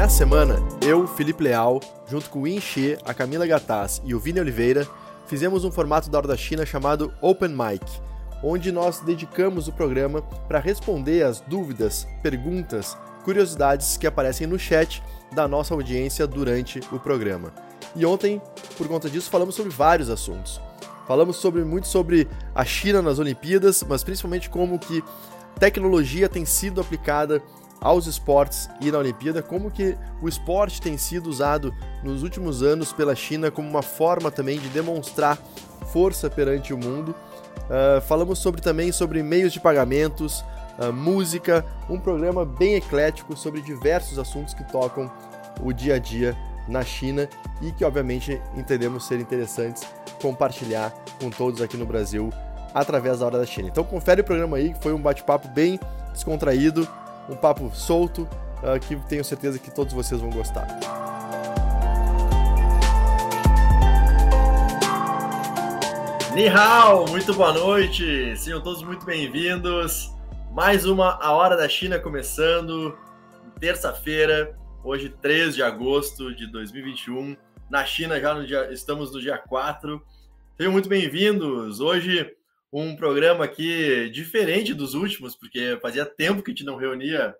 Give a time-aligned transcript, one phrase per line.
[0.00, 1.78] Nessa semana, eu, Felipe Leal,
[2.08, 4.88] junto com o Inche, a Camila Gataz e o Vini Oliveira,
[5.26, 7.84] fizemos um formato da Hora da China chamado Open Mic,
[8.42, 15.02] onde nós dedicamos o programa para responder as dúvidas, perguntas, curiosidades que aparecem no chat
[15.32, 17.52] da nossa audiência durante o programa.
[17.94, 18.40] E ontem,
[18.78, 20.58] por conta disso, falamos sobre vários assuntos.
[21.06, 25.04] Falamos sobre muito sobre a China nas Olimpíadas, mas principalmente como que
[25.58, 27.42] tecnologia tem sido aplicada
[27.80, 32.92] aos esportes e na Olimpíada, como que o esporte tem sido usado nos últimos anos
[32.92, 35.38] pela China como uma forma também de demonstrar
[35.92, 37.14] força perante o mundo.
[37.66, 40.44] Uh, falamos sobre também sobre meios de pagamentos,
[40.78, 45.10] uh, música, um programa bem eclético sobre diversos assuntos que tocam
[45.62, 46.36] o dia a dia
[46.68, 47.28] na China
[47.60, 49.84] e que obviamente entendemos ser interessantes
[50.20, 52.30] compartilhar com todos aqui no Brasil
[52.74, 53.68] através da Hora da China.
[53.68, 55.78] Então confere o programa aí, que foi um bate-papo bem
[56.12, 56.86] descontraído,
[57.30, 58.22] um papo solto
[58.62, 60.66] uh, que tenho certeza que todos vocês vão gostar.
[66.34, 70.12] Ni hao, muito boa noite, sejam todos muito bem-vindos.
[70.52, 72.98] Mais uma A Hora da China começando,
[73.60, 77.36] terça-feira, hoje 3 de agosto de 2021.
[77.68, 80.02] Na China já no dia, estamos no dia 4.
[80.56, 81.78] Sejam muito bem-vindos.
[81.78, 82.36] Hoje
[82.72, 87.34] um programa aqui diferente dos últimos, porque fazia tempo que a gente não reunia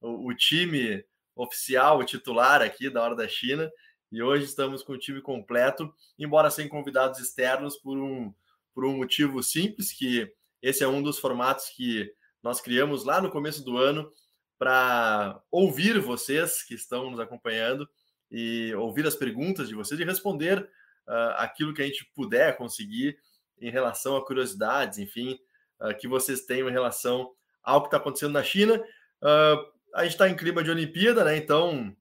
[0.00, 1.04] o, o, time
[1.34, 3.70] oficial, o titular aqui da Hora da China,
[4.12, 8.32] e hoje estamos com o time completo, embora sem convidados externos, por um,
[8.74, 10.30] por um motivo simples, que
[10.62, 12.12] esse é um dos formatos que
[12.42, 14.10] nós criamos lá no começo do ano
[14.58, 17.88] para ouvir vocês que estão nos acompanhando
[18.30, 23.18] e ouvir as perguntas de vocês e responder uh, aquilo que a gente puder conseguir
[23.60, 25.38] em relação a curiosidades, enfim,
[25.80, 27.30] uh, que vocês tenham em relação
[27.62, 28.74] ao que está acontecendo na China.
[29.22, 31.36] Uh, a gente está em clima de Olimpíada, né?
[31.36, 31.94] Então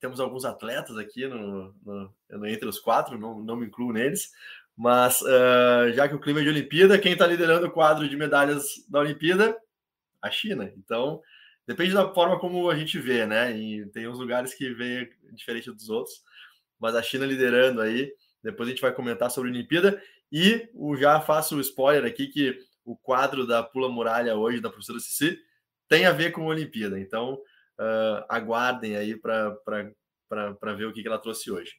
[0.00, 4.30] temos alguns atletas aqui no, no, entre os quatro, não, não me incluo neles,
[4.76, 8.16] mas uh, já que o clima é de Olimpíada, quem está liderando o quadro de
[8.16, 9.56] medalhas da Olimpíada?
[10.22, 10.72] A China.
[10.76, 11.20] Então
[11.66, 13.56] depende da forma como a gente vê, né?
[13.56, 16.22] E tem uns lugares que vê diferente dos outros,
[16.78, 18.12] mas a China liderando aí.
[18.42, 20.00] Depois a gente vai comentar sobre a Olimpíada.
[20.30, 24.70] E o, já faço o spoiler aqui que o quadro da Pula Muralha hoje, da
[24.70, 25.38] professora Cici,
[25.88, 26.98] tem a ver com a Olimpíada.
[26.98, 31.72] Então, uh, aguardem aí para ver o que, que ela trouxe hoje.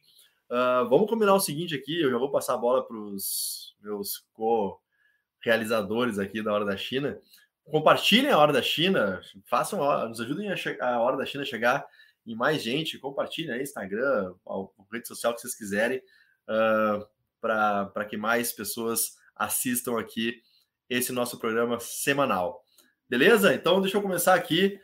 [0.50, 4.24] Uh, vamos combinar o seguinte aqui, eu já vou passar a bola para os meus
[4.32, 7.20] co-realizadores aqui da Hora da China.
[7.64, 11.86] Compartilhem a Hora da China, façam, nos ajudem a, a Hora da China chegar
[12.26, 14.54] em mais gente, compartilhem aí Instagram, a
[14.92, 16.02] rede social que vocês quiserem.
[16.48, 17.06] Uh,
[17.40, 20.40] para que mais pessoas assistam aqui
[20.88, 22.62] esse nosso programa semanal.
[23.08, 23.54] Beleza?
[23.54, 24.78] Então, deixa eu começar aqui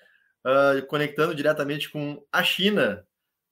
[0.47, 3.07] uh, conectando diretamente com a China.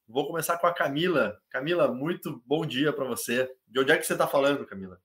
[0.06, 1.38] Vou começar com a Camila.
[1.50, 3.50] Camila, muito bom dia para você.
[3.66, 5.00] De onde é que você está falando, Camila?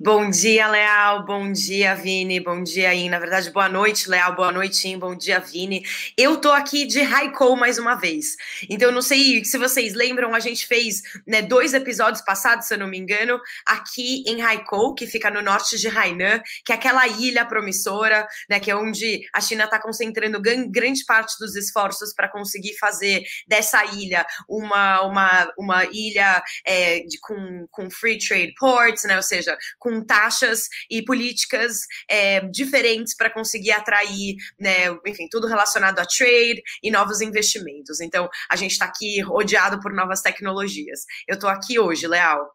[0.00, 1.24] Bom dia, Leal.
[1.24, 2.40] Bom dia, Vini.
[2.40, 3.10] Bom dia, In.
[3.10, 4.34] Na verdade, boa noite, Leal.
[4.34, 4.98] Boa noite, In.
[4.98, 5.84] Bom dia, Vini.
[6.18, 8.34] Eu tô aqui de Haikou mais uma vez.
[8.68, 12.78] Então, não sei se vocês lembram, a gente fez né, dois episódios passados, se eu
[12.78, 17.06] não me engano, aqui em Haikou, que fica no norte de Hainan, que é aquela
[17.06, 22.28] ilha promissora, né, que é onde a China está concentrando grande parte dos esforços para
[22.28, 29.04] conseguir fazer dessa ilha uma, uma, uma ilha é, de, com, com free trade ports,
[29.04, 35.46] né, ou seja, com taxas e políticas é, diferentes para conseguir atrair, né, enfim, tudo
[35.46, 38.00] relacionado a trade e novos investimentos.
[38.00, 41.04] Então, a gente está aqui rodeado por novas tecnologias.
[41.28, 42.50] Eu estou aqui hoje, Leal.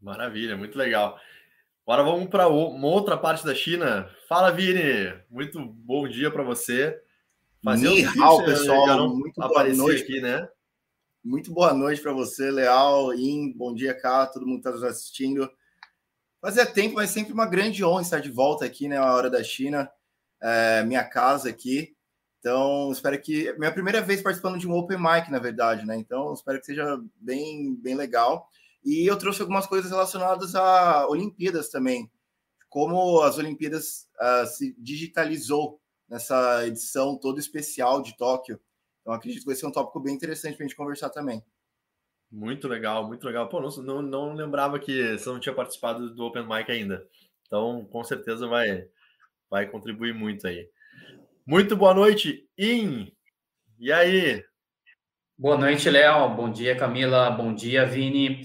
[0.00, 1.18] Maravilha, muito legal.
[1.84, 4.08] Agora vamos para uma outra parte da China.
[4.28, 5.12] Fala, Vini.
[5.28, 6.96] Muito bom dia para você.
[7.64, 10.48] Fazer Nihal, pessoal, muito boa noite aqui, né?
[11.24, 15.50] Muito boa noite para você, Leal, In, bom dia, cá, todo mundo está nos assistindo.
[16.40, 18.96] Fazia tempo, mas sempre uma grande honra estar de volta aqui, né?
[18.96, 19.90] A Hora da China,
[20.40, 21.94] é, minha casa aqui.
[22.38, 23.52] Então, espero que.
[23.58, 25.96] Minha primeira vez participando de um Open Mic, na verdade, né?
[25.96, 28.48] Então, espero que seja bem, bem legal.
[28.82, 32.10] E eu trouxe algumas coisas relacionadas a Olimpíadas também.
[32.70, 35.78] Como as Olimpíadas uh, se digitalizou
[36.08, 38.58] nessa edição toda especial de Tóquio.
[39.02, 41.44] Então, acredito que vai ser um tópico bem interessante para a gente conversar também.
[42.30, 43.48] Muito legal, muito legal.
[43.48, 47.04] Pô, não, não, lembrava que você não tinha participado do Open Mic ainda.
[47.46, 48.84] Então, com certeza vai,
[49.50, 50.68] vai contribuir muito aí.
[51.44, 53.10] Muito boa noite, In.
[53.80, 54.44] E aí?
[55.36, 56.36] Boa noite, Léo.
[56.36, 57.30] Bom dia, Camila.
[57.30, 58.42] Bom dia, Vini.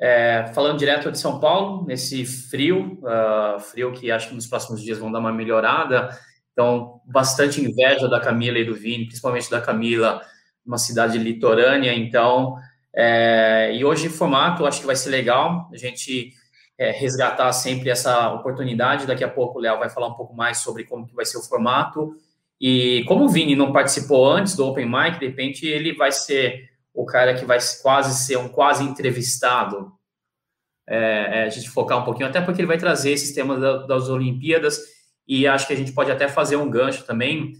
[0.00, 4.82] É, falando direto de São Paulo, nesse frio, uh, frio que acho que nos próximos
[4.82, 6.08] dias vão dar uma melhorada.
[6.52, 10.20] Então, bastante inveja da Camila e do Vini, principalmente da Camila,
[10.66, 11.92] uma cidade litorânea.
[11.94, 12.56] Então,
[12.94, 16.32] é, e hoje formato acho que vai ser legal a gente
[16.80, 19.06] é, resgatar sempre essa oportunidade.
[19.06, 21.38] Daqui a pouco o Léo vai falar um pouco mais sobre como que vai ser
[21.38, 22.14] o formato.
[22.60, 26.68] E como o Vini não participou antes do Open Mic, de repente ele vai ser
[26.92, 29.92] o cara que vai quase ser um quase entrevistado.
[30.88, 33.86] É, é, a gente focar um pouquinho, até porque ele vai trazer esses temas da,
[33.86, 34.80] das Olimpíadas
[35.26, 37.52] e acho que a gente pode até fazer um gancho também,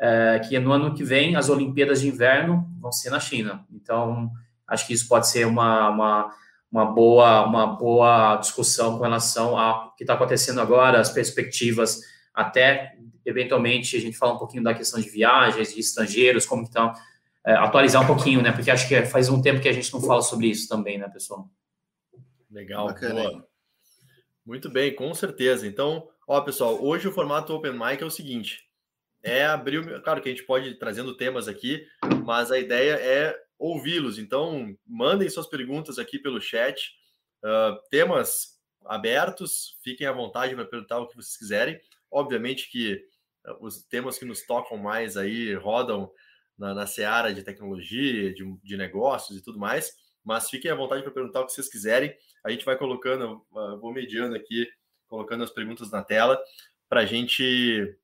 [0.00, 3.64] é, que no ano que vem as Olimpíadas de Inverno vão ser na China.
[3.70, 4.32] Então,
[4.66, 6.34] Acho que isso pode ser uma, uma,
[6.70, 12.00] uma, boa, uma boa discussão com relação ao que está acontecendo agora, as perspectivas,
[12.34, 16.92] até eventualmente a gente fala um pouquinho da questão de viagens, de estrangeiros, como estão,
[17.44, 18.52] é, atualizar um pouquinho, né?
[18.52, 21.08] Porque acho que faz um tempo que a gente não fala sobre isso também, né,
[21.08, 21.48] pessoal?
[22.50, 23.44] Legal, Bacana.
[24.44, 25.66] Muito bem, com certeza.
[25.66, 28.64] Então, ó, pessoal, hoje o formato Open Mic é o seguinte:
[29.22, 30.02] é abrir.
[30.02, 31.86] Claro que a gente pode ir trazendo temas aqui,
[32.24, 34.18] mas a ideia é ouvi-los.
[34.18, 36.92] Então, mandem suas perguntas aqui pelo chat.
[37.44, 41.80] Uh, temas abertos, fiquem à vontade para perguntar o que vocês quiserem.
[42.10, 42.94] Obviamente que
[43.46, 46.10] uh, os temas que nos tocam mais aí rodam
[46.58, 49.92] na, na seara de tecnologia, de, de, negócios e tudo mais,
[50.24, 52.12] mas fiquem à vontade para perguntar o que vocês quiserem.
[52.44, 54.66] A gente vai colocando, uh, vou mediando aqui,
[55.06, 56.42] colocando as perguntas na tela
[56.88, 57.96] para gente,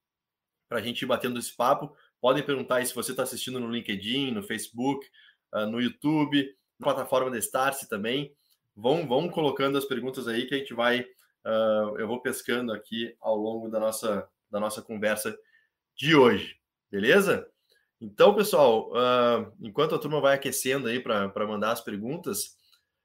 [0.71, 1.95] a gente ir batendo esse papo.
[2.21, 5.09] Podem perguntar aí se você está assistindo no LinkedIn, no Facebook,
[5.55, 8.33] uh, no YouTube, na plataforma da Starse também.
[8.75, 13.15] Vão, vão colocando as perguntas aí que a gente vai, uh, eu vou pescando aqui
[13.21, 15.37] ao longo da nossa, da nossa conversa
[15.97, 16.57] de hoje,
[16.91, 17.49] beleza?
[18.01, 22.57] Então, pessoal, uh, enquanto a turma vai aquecendo aí para mandar as perguntas,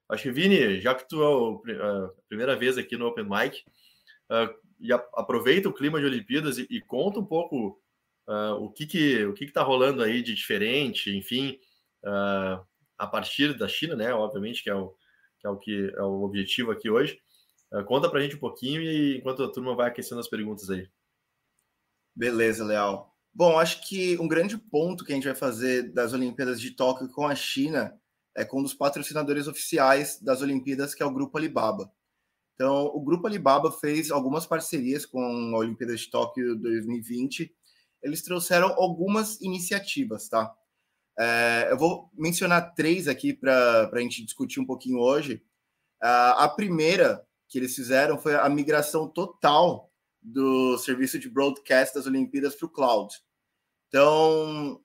[0.08, 1.20] acho que, Vini, já que tu
[1.68, 3.64] é a primeira vez aqui no Open Mic,
[4.84, 7.80] e a, aproveita o clima de Olimpíadas e, e conta um pouco
[8.28, 11.58] uh, o que que o que está rolando aí de diferente, enfim,
[12.04, 12.64] uh,
[12.98, 14.12] a partir da China, né?
[14.12, 14.94] Obviamente, que é o
[15.38, 17.18] que é o, que é o objetivo aqui hoje.
[17.72, 20.70] Uh, conta para a gente um pouquinho e enquanto a turma vai aquecendo as perguntas
[20.70, 20.88] aí.
[22.16, 23.12] Beleza, Leal.
[23.32, 27.08] Bom, acho que um grande ponto que a gente vai fazer das Olimpíadas de Tóquio
[27.10, 27.98] com a China
[28.36, 31.92] é com um dos patrocinadores oficiais das Olimpíadas, que é o Grupo Alibaba.
[32.54, 37.52] Então, o Grupo Alibaba fez algumas parcerias com a Olimpíada de Tóquio 2020.
[38.02, 40.54] Eles trouxeram algumas iniciativas, tá?
[41.18, 45.42] É, eu vou mencionar três aqui para a gente discutir um pouquinho hoje.
[46.00, 49.90] A primeira que eles fizeram foi a migração total
[50.20, 53.14] do serviço de broadcast das Olimpíadas para o cloud.
[53.88, 54.82] Então,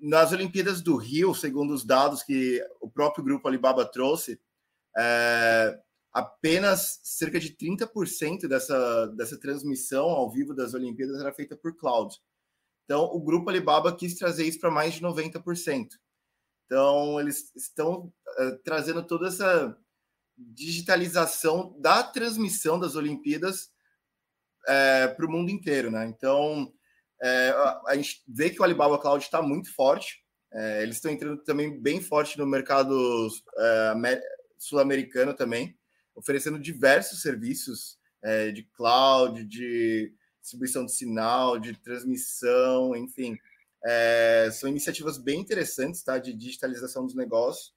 [0.00, 4.40] nas Olimpíadas do Rio, segundo os dados que o próprio grupo Alibaba trouxe,
[4.96, 5.78] é,
[6.12, 12.16] apenas cerca de 30% dessa, dessa transmissão ao vivo das Olimpíadas era feita por cloud.
[12.90, 15.90] Então, o grupo Alibaba quis trazer isso para mais de 90%.
[16.66, 19.78] Então, eles estão uh, trazendo toda essa
[20.36, 23.70] digitalização da transmissão das Olimpíadas
[24.66, 26.04] é, para o mundo inteiro, né?
[26.06, 26.74] Então,
[27.22, 27.54] é,
[27.86, 30.24] a, gente vê que o Alibaba Cloud está muito forte.
[30.52, 33.28] É, eles estão entrando também bem forte no mercado
[34.58, 35.78] sul-americano também,
[36.12, 38.00] oferecendo diversos serviços
[38.52, 40.12] de cloud, de
[40.50, 43.38] distribuição de sinal, de transmissão, enfim.
[43.84, 46.18] É, são iniciativas bem interessantes, tá?
[46.18, 47.72] De digitalização dos negócios.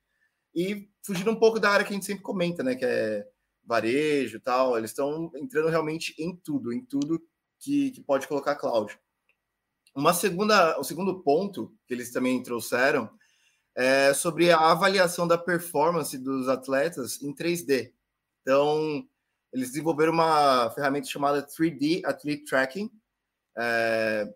[0.53, 2.75] E fugindo um pouco da área que a gente sempre comenta, né?
[2.75, 3.27] Que é
[3.65, 4.77] varejo e tal.
[4.77, 7.22] Eles estão entrando realmente em tudo, em tudo
[7.60, 8.98] que, que pode colocar cloud.
[9.96, 13.10] Uma segunda, o segundo ponto que eles também trouxeram
[13.75, 17.92] é sobre a avaliação da performance dos atletas em 3D.
[18.42, 19.08] Então,
[19.54, 22.92] eles desenvolveram uma ferramenta chamada 3D Athlete Tracking.
[23.58, 24.28] É,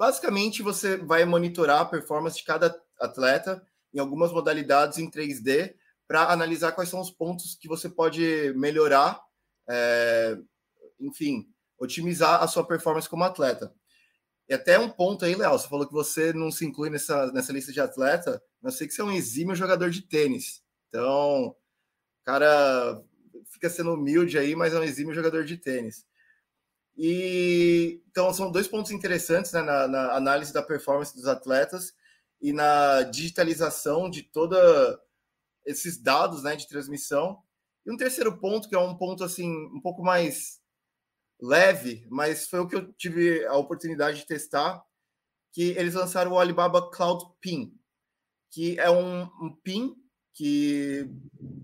[0.00, 5.74] Basicamente, você vai monitorar a performance de cada atleta em algumas modalidades em 3D
[6.08, 9.20] para analisar quais são os pontos que você pode melhorar,
[9.68, 10.38] é,
[10.98, 11.46] enfim,
[11.78, 13.74] otimizar a sua performance como atleta.
[14.48, 17.52] E até um ponto aí, Léo, você falou que você não se inclui nessa, nessa
[17.52, 20.62] lista de atleta, mas eu sei que você é um exímio jogador de tênis.
[20.88, 21.54] Então,
[22.24, 23.04] cara
[23.46, 26.06] fica sendo humilde aí, mas é um exímio jogador de tênis.
[26.96, 31.94] E então são dois pontos interessantes né, na, na, análise da performance dos atletas
[32.40, 35.00] e na digitalização de toda
[35.64, 37.42] esses dados né, de transmissão.
[37.86, 40.60] E um terceiro ponto, que é um ponto assim um pouco mais
[41.40, 44.84] leve, mas foi o que eu tive a oportunidade de testar,
[45.52, 47.74] que eles lançaram o Alibaba Cloud Pin,
[48.50, 49.96] que é um, um pin
[50.34, 51.08] que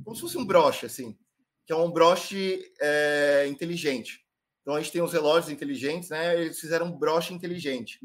[0.04, 1.18] como se fosse um broche assim,
[1.67, 4.25] que é um broche é, inteligente.
[4.63, 6.41] Então a gente tem os relógios inteligentes, né?
[6.41, 8.01] Eles fizeram um broche inteligente.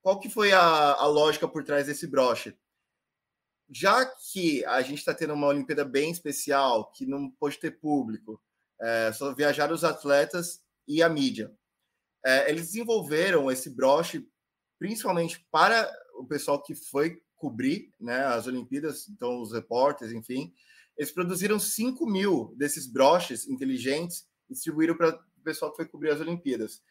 [0.00, 2.56] Qual que foi a, a lógica por trás desse broche?
[3.70, 8.40] Já que a gente está tendo uma Olimpíada bem especial, que não pode ter público,
[8.80, 11.52] é, só viajaram os atletas e a mídia.
[12.24, 14.26] É, eles desenvolveram esse broche
[14.78, 20.52] principalmente para o pessoal que foi cobrir né, as Olimpíadas, então os repórteres, enfim.
[20.96, 26.10] Eles produziram 5 mil desses broches inteligentes e distribuíram para o pessoal que foi cobrir
[26.10, 26.82] as Olimpíadas.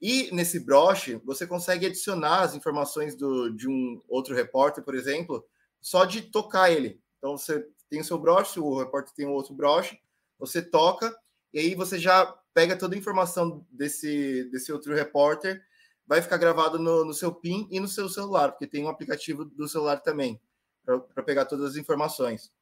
[0.00, 5.44] E nesse broche, você consegue adicionar as informações do, de um outro repórter, por exemplo,
[5.80, 7.00] só de tocar ele.
[7.18, 9.98] Então, você tem o seu broche, o repórter tem outro broche,
[10.38, 11.16] você toca,
[11.52, 15.60] e aí você já pega toda a informação desse, desse outro repórter,
[16.06, 19.44] vai ficar gravado no, no seu PIN e no seu celular, porque tem um aplicativo
[19.44, 20.40] do celular também,
[20.84, 22.52] para pegar todas as informações.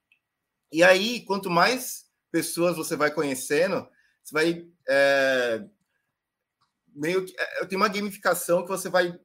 [0.72, 3.88] E aí, quanto mais pessoas você vai conhecendo,
[4.22, 5.64] você vai é,
[6.94, 9.18] meio que é, tem uma gamificação que você vai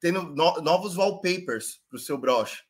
[0.00, 2.62] tendo no, novos wallpapers para o seu broche.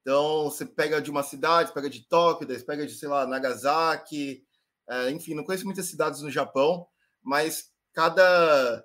[0.00, 4.44] Então, você pega de uma cidade, pega de Tóquio, daí pega de, sei lá, Nagasaki,
[4.88, 6.86] é, enfim, não conheço muitas cidades no Japão,
[7.22, 8.84] mas cada,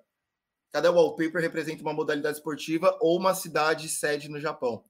[0.72, 4.84] cada wallpaper representa uma modalidade esportiva ou uma cidade sede no Japão.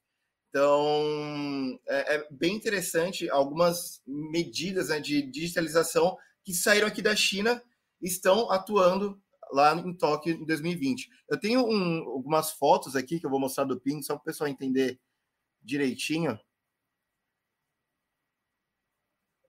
[0.50, 7.62] Então, é, é bem interessante algumas medidas né, de digitalização que saíram aqui da China
[8.02, 11.10] estão atuando lá em Tóquio em 2020.
[11.30, 14.26] Eu tenho um, algumas fotos aqui que eu vou mostrar do PIN, só para o
[14.26, 15.00] pessoal entender
[15.62, 16.40] direitinho.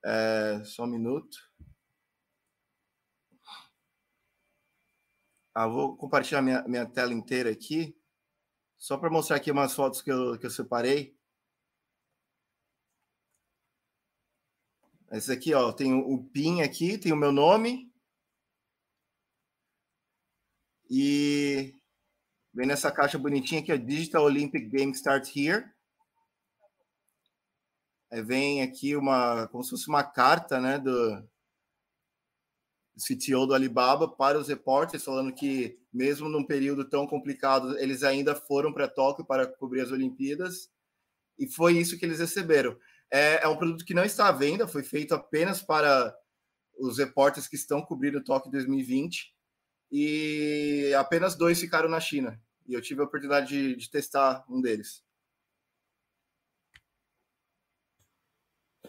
[0.05, 1.39] É, só um minuto.
[5.55, 7.97] Ah, vou compartilhar minha, minha tela inteira aqui,
[8.79, 11.17] só para mostrar aqui umas fotos que eu, que eu separei.
[15.11, 17.91] Esse aqui, ó, tem o PIN aqui, tem o meu nome,
[20.91, 21.75] e
[22.53, 25.71] vem nessa caixa bonitinha aqui, ó, Digital Olympic Games Start Here.
[28.11, 31.23] Aí vem aqui uma, como se fosse uma carta, né, do
[32.99, 38.35] CTO do Alibaba para os repórteres, falando que mesmo num período tão complicado, eles ainda
[38.35, 40.71] foram para Tóquio para cobrir as Olimpíadas,
[41.39, 42.77] e foi isso que eles receberam.
[43.11, 46.15] É, é um produto que não está à venda, foi feito apenas para
[46.79, 49.33] os repórteres que estão cobrindo Tóquio 2020,
[49.91, 52.41] e apenas dois ficaram na China.
[52.67, 55.03] E eu tive a oportunidade de, de testar um deles.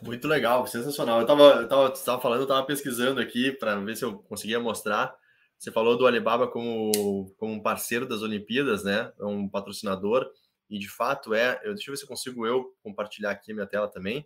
[0.02, 1.18] Muito legal, sensacional.
[1.18, 4.60] Eu estava eu tava, tava falando, eu estava pesquisando aqui para ver se eu conseguia
[4.60, 5.16] mostrar.
[5.58, 9.12] Você falou do Alibaba como, como um parceiro das Olimpíadas, né?
[9.20, 10.26] É um patrocinador,
[10.70, 11.60] e de fato é.
[11.64, 14.26] Eu, deixa eu ver se eu consigo eu compartilhar aqui minha tela também,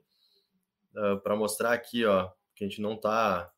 [0.96, 3.51] uh, ah, para mostrar aqui, ó, que a gente não está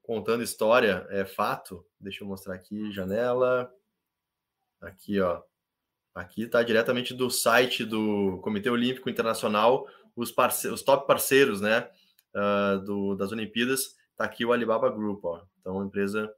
[0.00, 1.84] contando história, é fato.
[1.98, 3.68] Deixa eu mostrar aqui, janela.
[4.80, 5.42] Aqui, ó.
[6.14, 10.34] Aqui está diretamente do site do Comitê Olímpico Internacional, os,
[10.72, 11.88] os top parceiros, né,
[12.34, 13.94] uh, do, das Olimpíadas.
[14.10, 15.42] Está aqui o Alibaba Group, ó.
[15.60, 16.32] Então, empresa.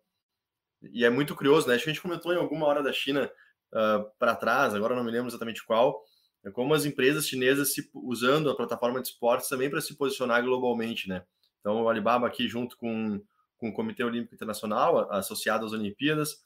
[0.82, 1.74] E é muito curioso, né?
[1.74, 3.30] Acho que a gente comentou em alguma hora da China
[3.72, 6.04] uh, para trás, agora não me lembro exatamente qual,
[6.44, 10.42] é como as empresas chinesas se, usando a plataforma de esportes também para se posicionar
[10.42, 11.24] globalmente, né?
[11.60, 13.20] Então, o Alibaba aqui junto com
[13.58, 16.42] com o Comitê Olímpico Internacional associado às Olimpíadas.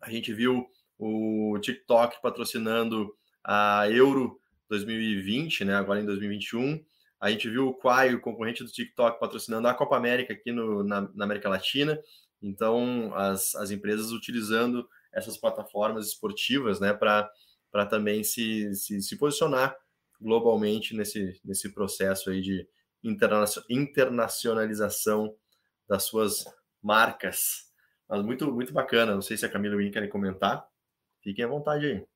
[0.00, 0.66] A gente viu
[0.98, 4.40] o TikTok patrocinando a Euro
[4.74, 6.84] 2020, né, agora em 2021.
[7.20, 10.82] A gente viu o Quai, o concorrente do TikTok, patrocinando a Copa América aqui no,
[10.82, 11.98] na, na América Latina.
[12.42, 17.30] Então, as, as empresas utilizando essas plataformas esportivas né, para
[17.88, 19.74] também se, se, se, posicionar
[20.20, 22.68] globalmente nesse, nesse processo aí de
[23.70, 25.34] internacionalização
[25.88, 26.44] das suas
[26.82, 27.72] marcas.
[28.08, 29.14] Mas muito, muito bacana.
[29.14, 30.66] Não sei se a Camila e o querem comentar.
[31.22, 32.13] fiquem à vontade aí.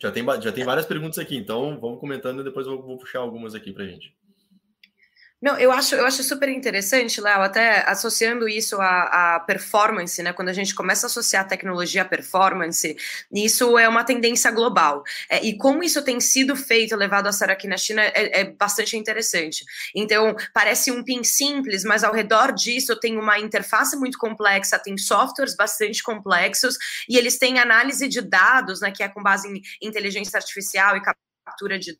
[0.00, 3.20] Já tem, já tem várias perguntas aqui, então vamos comentando e depois eu vou puxar
[3.20, 4.14] algumas aqui para gente.
[5.40, 10.32] Não, eu acho, eu acho super interessante, Léo, até associando isso à, à, performance, né?
[10.32, 12.96] Quando a gente começa a associar tecnologia à performance,
[13.30, 15.02] isso é uma tendência global.
[15.28, 18.44] É, e como isso tem sido feito, levado a sério aqui na China, é, é,
[18.44, 19.62] bastante interessante.
[19.94, 24.96] Então, parece um PIN simples, mas ao redor disso tem uma interface muito complexa, tem
[24.96, 28.90] softwares bastante complexos, e eles têm análise de dados, né?
[28.90, 31.02] Que é com base em inteligência artificial e
[31.46, 31.98] captura de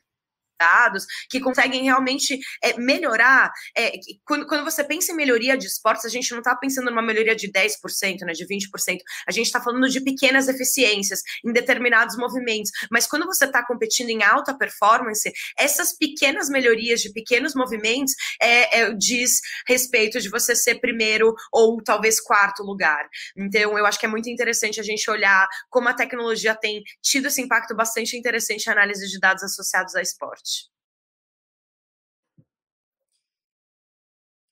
[0.58, 3.52] dados, que conseguem realmente é, melhorar.
[3.76, 3.92] É,
[4.24, 7.34] quando, quando você pensa em melhoria de esportes, a gente não está pensando numa melhoria
[7.34, 8.98] de 10%, né, de 20%.
[9.26, 12.70] A gente está falando de pequenas eficiências em determinados movimentos.
[12.90, 18.80] Mas quando você está competindo em alta performance, essas pequenas melhorias de pequenos movimentos é,
[18.80, 23.08] é, diz respeito de você ser primeiro ou talvez quarto lugar.
[23.36, 27.28] Então, eu acho que é muito interessante a gente olhar como a tecnologia tem tido
[27.28, 30.45] esse impacto bastante interessante em análise de dados associados a esporte.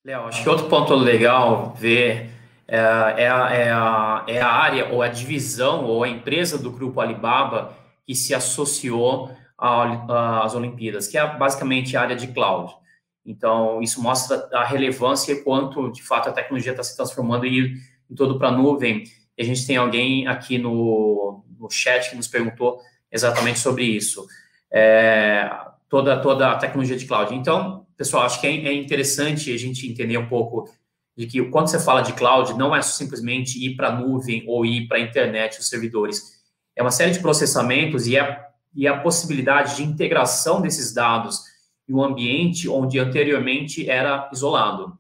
[0.05, 2.31] Léo, acho que outro ponto legal ver
[2.69, 7.01] é, é, é, a, é a área ou a divisão ou a empresa do grupo
[7.01, 7.75] Alibaba
[8.07, 12.75] que se associou às Olimpíadas, que é basicamente a área de cloud.
[13.25, 17.75] Então, isso mostra a relevância e quanto, de fato, a tecnologia está se transformando e
[18.11, 19.05] em todo para a nuvem.
[19.39, 22.79] E a gente tem alguém aqui no, no chat que nos perguntou
[23.11, 24.27] exatamente sobre isso.
[24.71, 25.49] É,
[25.89, 27.35] toda, toda a tecnologia de cloud.
[27.35, 30.69] Então, pessoal, acho que é, é interessante a gente entender um pouco
[31.17, 34.67] de que quando você fala de cloud, não é simplesmente ir para a nuvem ou
[34.67, 36.21] ir para a internet, os servidores.
[36.77, 41.41] É uma série de processamentos e, é, e é a possibilidade de integração desses dados
[41.89, 44.99] em um ambiente onde anteriormente era isolado.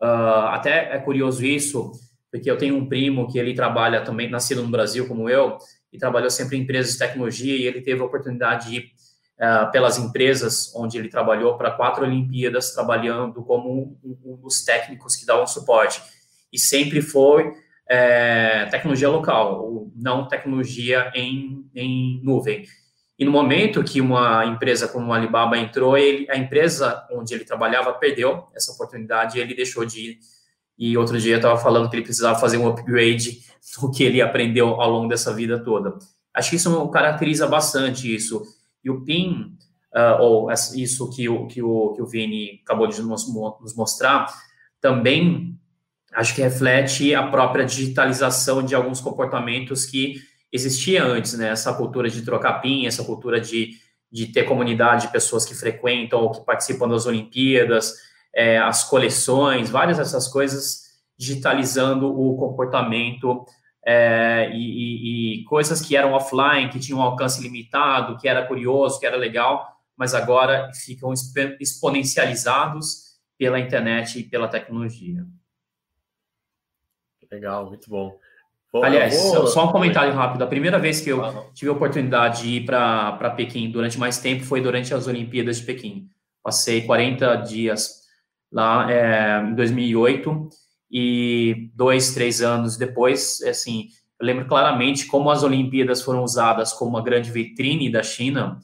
[0.00, 1.92] Uh, até é curioso isso,
[2.30, 5.58] porque eu tenho um primo que ele trabalha também, nascido no Brasil como eu,
[5.92, 8.82] e trabalhou sempre em empresas de tecnologia, e ele teve a oportunidade de uh,
[9.72, 15.26] pelas empresas onde ele trabalhou para quatro Olimpíadas, trabalhando como um, um, dos técnicos que
[15.26, 16.00] davam suporte.
[16.52, 17.52] E sempre foi
[17.88, 22.64] é, tecnologia local, não tecnologia em, em nuvem.
[23.18, 27.44] E no momento que uma empresa como a Alibaba entrou, ele, a empresa onde ele
[27.44, 30.18] trabalhava perdeu essa oportunidade e ele deixou de ir.
[30.78, 33.40] E outro dia eu estava falando que ele precisava fazer um upgrade
[33.80, 35.98] do que ele aprendeu ao longo dessa vida toda.
[36.32, 38.42] Acho que isso caracteriza bastante isso.
[38.84, 39.56] E o PIN,
[39.94, 44.26] uh, ou isso que o, que, o, que o Vini acabou de nos, nos mostrar,
[44.80, 45.58] também
[46.12, 50.16] acho que reflete a própria digitalização de alguns comportamentos que
[50.52, 51.48] existia antes, né?
[51.48, 53.70] Essa cultura de trocar PIN, essa cultura de,
[54.10, 57.94] de ter comunidade de pessoas que frequentam ou que participam das Olimpíadas,
[58.34, 60.82] é, as coleções, várias dessas coisas
[61.16, 63.44] digitalizando o comportamento
[63.84, 68.46] é, e, e, e, coisas que eram offline, que tinham um alcance limitado, que era
[68.46, 71.12] curioso, que era legal, mas agora ficam
[71.60, 75.26] exponencializados pela internet e pela tecnologia.
[77.30, 78.18] Legal, muito bom.
[78.82, 79.46] Aliás, vou...
[79.46, 80.42] só um comentário rápido.
[80.42, 84.18] A primeira vez que eu ah, tive a oportunidade de ir para Pequim durante mais
[84.18, 86.08] tempo foi durante as Olimpíadas de Pequim.
[86.42, 88.02] Passei 40 dias
[88.50, 90.48] lá é, em 2008
[90.92, 93.88] e dois, três anos depois, assim,
[94.20, 98.60] eu lembro claramente como as Olimpíadas foram usadas como uma grande vitrine da China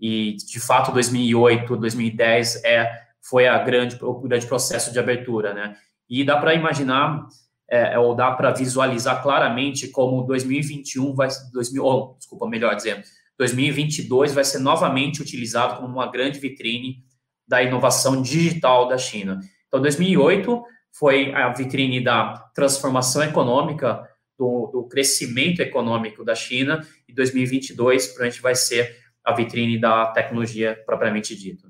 [0.00, 2.90] e, de fato, 2008, 2010 é,
[3.22, 5.76] foi a grande, o grande processo de abertura, né?
[6.10, 7.26] E dá para imaginar,
[7.70, 13.02] é, ou dá para visualizar claramente como 2021 vai, 2000, ou, desculpa, melhor dizendo,
[13.38, 17.04] 2022 vai ser novamente utilizado como uma grande vitrine
[17.46, 19.38] da inovação digital da China.
[19.68, 20.64] Então, 2008
[20.98, 28.42] foi a vitrine da transformação econômica, do, do crescimento econômico da China, e 2022 provavelmente
[28.42, 31.68] vai ser a vitrine da tecnologia propriamente dita.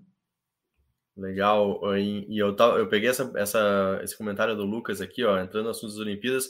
[1.17, 5.71] Legal, e eu, eu peguei essa, essa, esse comentário do Lucas aqui, ó, entrando no
[5.71, 6.49] assunto das Olimpíadas,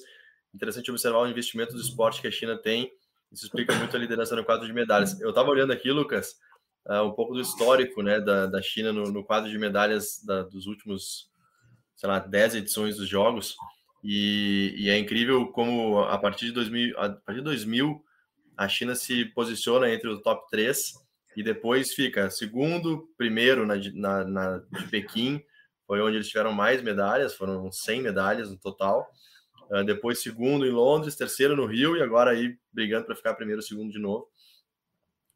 [0.54, 2.92] interessante observar o investimento do esporte que a China tem,
[3.32, 5.20] isso explica muito a liderança no quadro de medalhas.
[5.20, 6.36] Eu estava olhando aqui, Lucas,
[6.86, 10.42] uh, um pouco do histórico né, da, da China no, no quadro de medalhas da,
[10.42, 11.30] dos últimos
[11.98, 13.56] sei lá, 10 edições dos jogos.
[14.02, 18.04] E, e, é incrível como a partir de 2000, a partir de 2000
[18.56, 20.94] a China se posiciona entre o top 3
[21.36, 25.42] e depois fica segundo, primeiro na, na, na de Pequim,
[25.86, 29.08] foi onde eles tiveram mais medalhas, foram 100 medalhas no total.
[29.70, 33.60] Uh, depois segundo em Londres, terceiro no Rio e agora aí brigando para ficar primeiro,
[33.60, 34.28] segundo de novo.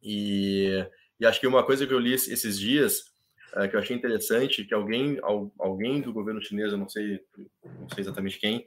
[0.01, 0.87] E,
[1.19, 3.12] e acho que uma coisa que eu li esses dias
[3.57, 5.19] é, que eu achei interessante, que alguém,
[5.59, 7.21] alguém do governo chinês, eu não sei,
[7.65, 8.67] não sei exatamente quem,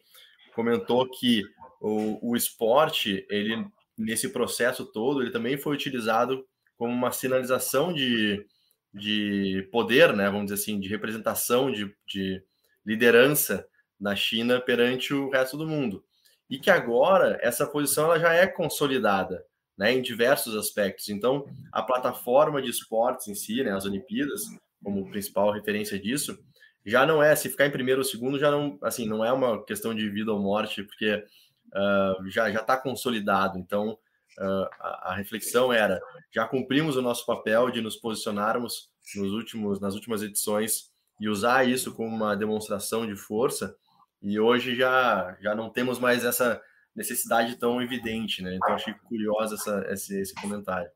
[0.54, 1.44] comentou que
[1.82, 3.66] o, o esporte, ele
[3.98, 6.46] nesse processo todo, ele também foi utilizado
[6.78, 8.46] como uma sinalização de,
[8.94, 12.44] de poder, né, vamos dizer assim, de representação, de, de
[12.86, 13.66] liderança
[14.00, 16.04] na China perante o resto do mundo.
[16.50, 19.44] E que agora essa posição ela já é consolidada
[19.78, 21.10] né, em diversos aspectos.
[21.10, 24.44] Então, a plataforma de esportes em si, né, as Olimpíadas,
[24.86, 26.38] como principal referência disso,
[26.86, 29.66] já não é se ficar em primeiro ou segundo, já não, assim, não é uma
[29.66, 33.58] questão de vida ou morte, porque uh, já está consolidado.
[33.58, 33.98] Então,
[34.40, 36.00] uh, a, a, reflexão era:
[36.32, 41.68] já cumprimos o nosso papel de nos posicionarmos nos últimos, nas últimas edições e usar
[41.68, 43.76] isso como uma demonstração de força.
[44.22, 46.62] E hoje já já não temos mais essa
[46.96, 48.56] necessidade tão evidente, né?
[48.56, 50.90] Então achei curioso essa, esse, esse comentário.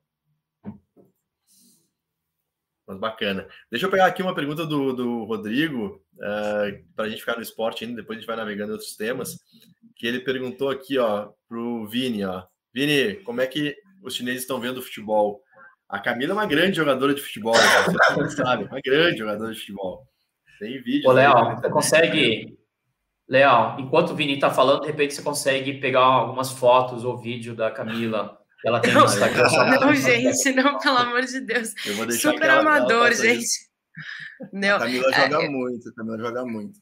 [2.90, 3.48] Mas bacana.
[3.70, 7.36] Deixa eu pegar aqui uma pergunta do, do Rodrigo, uh, eh, para a gente ficar
[7.36, 9.38] no esporte ainda, depois a gente vai navegando em outros temas,
[9.96, 12.46] que ele perguntou aqui, ó, pro Vini, ó.
[12.74, 15.40] Vini, como é que os chineses estão vendo o futebol?
[15.88, 18.16] A Camila é uma grande jogadora de futebol, né?
[18.16, 20.08] você sabe, uma grande jogadora de futebol.
[20.58, 21.08] Tem vídeo.
[21.08, 22.58] Ô, Léo, você consegue,
[23.28, 27.56] Léo, enquanto o Vini está falando, de repente você consegue pegar algumas fotos ou vídeo
[27.56, 29.48] da Camila ela tem não, Instagram.
[29.80, 31.74] Não, gente, não, pelo amor de Deus.
[32.20, 33.70] Super amador, gente.
[34.52, 36.80] Não, a Camila joga é, muito, a Camila joga muito.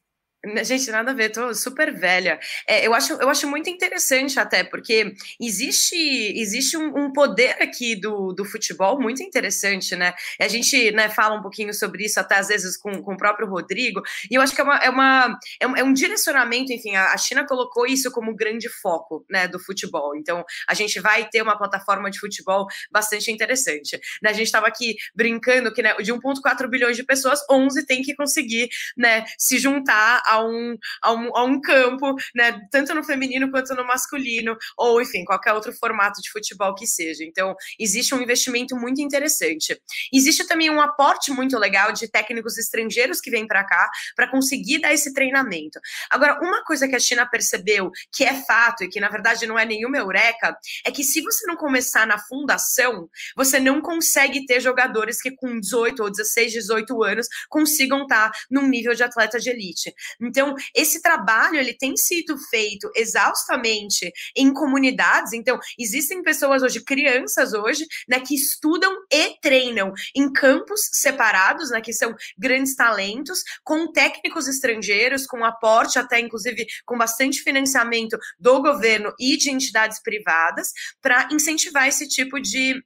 [0.64, 2.40] Gente, nada a ver, tô super velha.
[2.68, 7.96] É, eu, acho, eu acho muito interessante até, porque existe, existe um, um, poder aqui
[7.96, 10.14] do, do futebol muito interessante, né?
[10.40, 13.48] A gente né, fala um pouquinho sobre isso até às vezes com, com o próprio
[13.48, 16.96] Rodrigo, e eu acho que é, uma, é, uma, é, um, é um direcionamento, enfim,
[16.96, 20.16] a, a China colocou isso como grande foco né, do futebol.
[20.16, 24.00] Então, a gente vai ter uma plataforma de futebol bastante interessante.
[24.22, 24.30] Né?
[24.30, 28.16] A gente estava aqui brincando que né, de 1,4 bilhões de pessoas, 11 tem que
[28.16, 33.50] conseguir né, se juntar a um, a um, a um campo, né, tanto no feminino
[33.52, 37.24] quanto no masculino, ou enfim, qualquer outro formato de futebol que seja.
[37.24, 39.80] Então, existe um investimento muito interessante.
[40.14, 44.80] Existe também um aporte muito legal de técnicos estrangeiros que vêm para cá para conseguir
[44.80, 45.80] dar esse treinamento.
[46.10, 49.58] Agora, uma coisa que a China percebeu que é fato e que na verdade não
[49.58, 54.60] é nenhuma eureka é que se você não começar na fundação, você não consegue ter
[54.60, 59.50] jogadores que com 18 ou 16, 18 anos consigam estar num nível de atleta de
[59.50, 59.94] elite.
[60.20, 65.34] Então, esse trabalho ele tem sido feito exaustamente em comunidades.
[65.34, 71.82] Então, existem pessoas hoje, crianças hoje, né, que estudam e treinam em campos separados, né,
[71.82, 78.62] que são grandes talentos, com técnicos estrangeiros, com aporte até inclusive com bastante financiamento do
[78.62, 82.82] governo e de entidades privadas para incentivar esse tipo de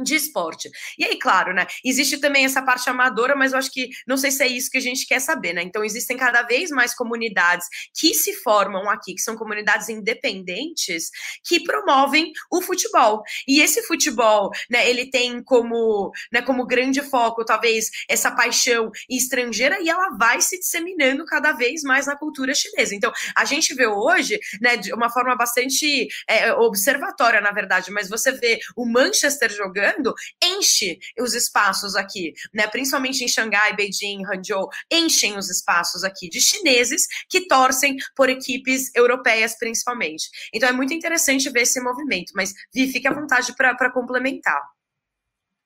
[0.00, 0.70] de esporte.
[0.98, 1.66] E aí, claro, né?
[1.84, 4.78] Existe também essa parte amadora, mas eu acho que não sei se é isso que
[4.78, 5.62] a gente quer saber, né?
[5.62, 11.10] Então, existem cada vez mais comunidades que se formam aqui, que são comunidades independentes,
[11.44, 13.22] que promovem o futebol.
[13.46, 19.80] E esse futebol, né, ele tem como, né, como grande foco, talvez, essa paixão estrangeira
[19.80, 22.94] e ela vai se disseminando cada vez mais na cultura chinesa.
[22.94, 28.08] Então, a gente vê hoje, né, de uma forma bastante é, observatória, na verdade, mas
[28.08, 32.66] você vê o Manchester jogando jogando, enche os espaços aqui, né?
[32.68, 38.94] Principalmente em Xangai, Beijing, Hangzhou, enchem os espaços aqui de chineses que torcem por equipes
[38.94, 40.28] europeias, principalmente.
[40.54, 44.60] Então é muito interessante ver esse movimento, mas Vi, fique à vontade para complementar.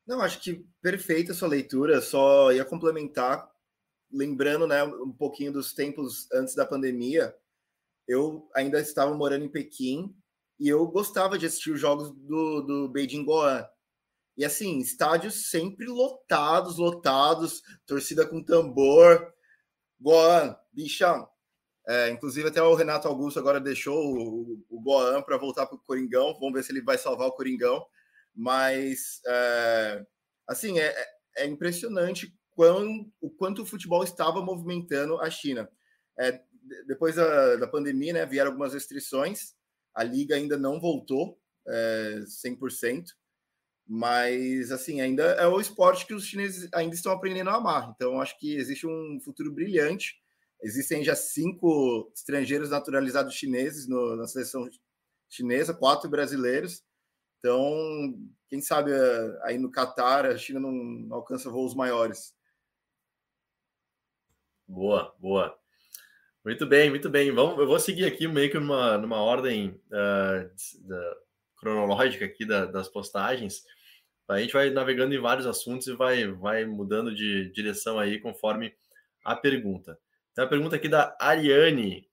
[0.06, 3.50] Não, acho que perfeita a sua leitura, só ia complementar,
[4.10, 7.34] lembrando né, um pouquinho dos tempos antes da pandemia,
[8.06, 10.14] eu ainda estava morando em Pequim
[10.60, 13.66] e eu gostava de assistir os jogos do, do Beijing Goan.
[14.36, 19.32] E assim, estádios sempre lotados, lotados, torcida com tambor.
[19.98, 21.26] Goan, bichão.
[21.88, 25.80] É, inclusive, até o Renato Augusto agora deixou o, o Goan para voltar para o
[25.80, 26.34] Coringão.
[26.38, 27.86] Vamos ver se ele vai salvar o Coringão.
[28.34, 30.04] Mas, é,
[30.46, 35.70] assim, é, é, é impressionante quão, o quanto o futebol estava movimentando a China.
[36.18, 36.42] É,
[36.86, 39.54] depois da, da pandemia, né, vieram algumas restrições.
[39.94, 43.06] A liga ainda não voltou é, 100%.
[43.86, 47.92] Mas, assim, ainda é o esporte que os chineses ainda estão aprendendo a amar.
[47.94, 50.20] Então, acho que existe um futuro brilhante.
[50.62, 54.68] Existem já cinco estrangeiros naturalizados chineses no, na seleção
[55.28, 56.82] chinesa, quatro brasileiros.
[57.38, 58.18] Então,
[58.48, 62.34] quem sabe eh, aí no Catar a China não alcança voos maiores.
[64.66, 65.56] Boa, boa.
[66.44, 67.30] Muito bem, muito bem.
[67.32, 71.16] Vamos, eu vou seguir aqui meio que numa, numa ordem uh,
[71.56, 73.64] cronológica aqui da, das postagens.
[74.28, 78.74] A gente vai navegando em vários assuntos e vai, vai mudando de direção aí conforme
[79.24, 79.98] a pergunta.
[80.34, 82.08] Tem a pergunta aqui da Ariane.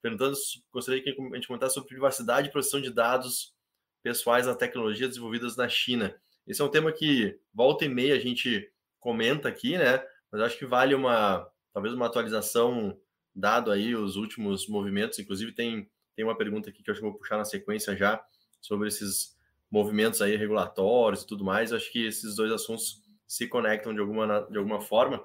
[0.00, 0.36] perguntando,
[0.72, 3.54] gostaria que a gente comentasse sobre privacidade e proteção de dados
[4.02, 6.14] pessoais na tecnologia desenvolvidas na China.
[6.46, 10.02] Esse é um tema que volta e meia a gente comenta aqui, né?
[10.32, 12.98] Mas acho que vale uma, talvez uma atualização,
[13.34, 15.18] dado aí os últimos movimentos.
[15.18, 18.24] Inclusive tem, tem uma pergunta aqui que eu acho que vou puxar na sequência já
[18.60, 19.38] sobre esses
[19.70, 21.72] movimentos aí regulatórios e tudo mais.
[21.72, 25.24] acho que esses dois assuntos se conectam de alguma, de alguma forma.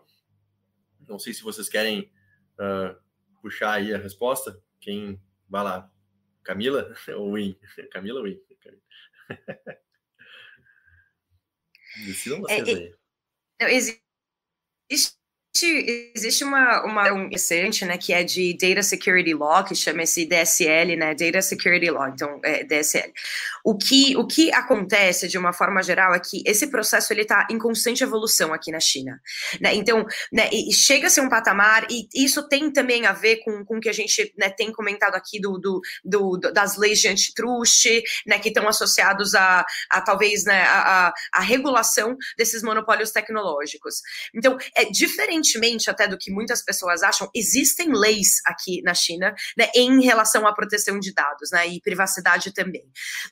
[1.08, 2.12] Não sei se vocês querem
[2.60, 2.96] uh,
[3.42, 4.62] puxar aí a resposta.
[4.80, 5.92] Quem vai lá?
[6.44, 7.58] Camila ou Win?
[7.92, 8.40] Camila ou Win?
[12.06, 12.94] Decidam vocês é, aí.
[13.62, 14.04] Não, existe
[15.64, 20.26] existe uma, uma um recente, né, que é de Data Security Law, que chama esse
[20.26, 23.14] DSL, né, Data Security Law, então é DSL.
[23.64, 27.48] O que, o que acontece de uma forma geral é que esse processo ele está
[27.50, 29.22] em constante evolução aqui na China,
[29.62, 33.64] né, então, né, chega a ser um patamar e isso tem também a ver com,
[33.64, 37.08] com o que a gente, né, tem comentado aqui do, do, do das leis de
[37.08, 37.86] antitrust,
[38.26, 44.02] né, que estão associados a, a talvez, né, a, a, a regulação desses monopólios tecnológicos.
[44.34, 49.34] Então, é diferente diferentemente até do que muitas pessoas acham, existem leis aqui na China
[49.58, 52.84] né, em relação à proteção de dados né, e privacidade também.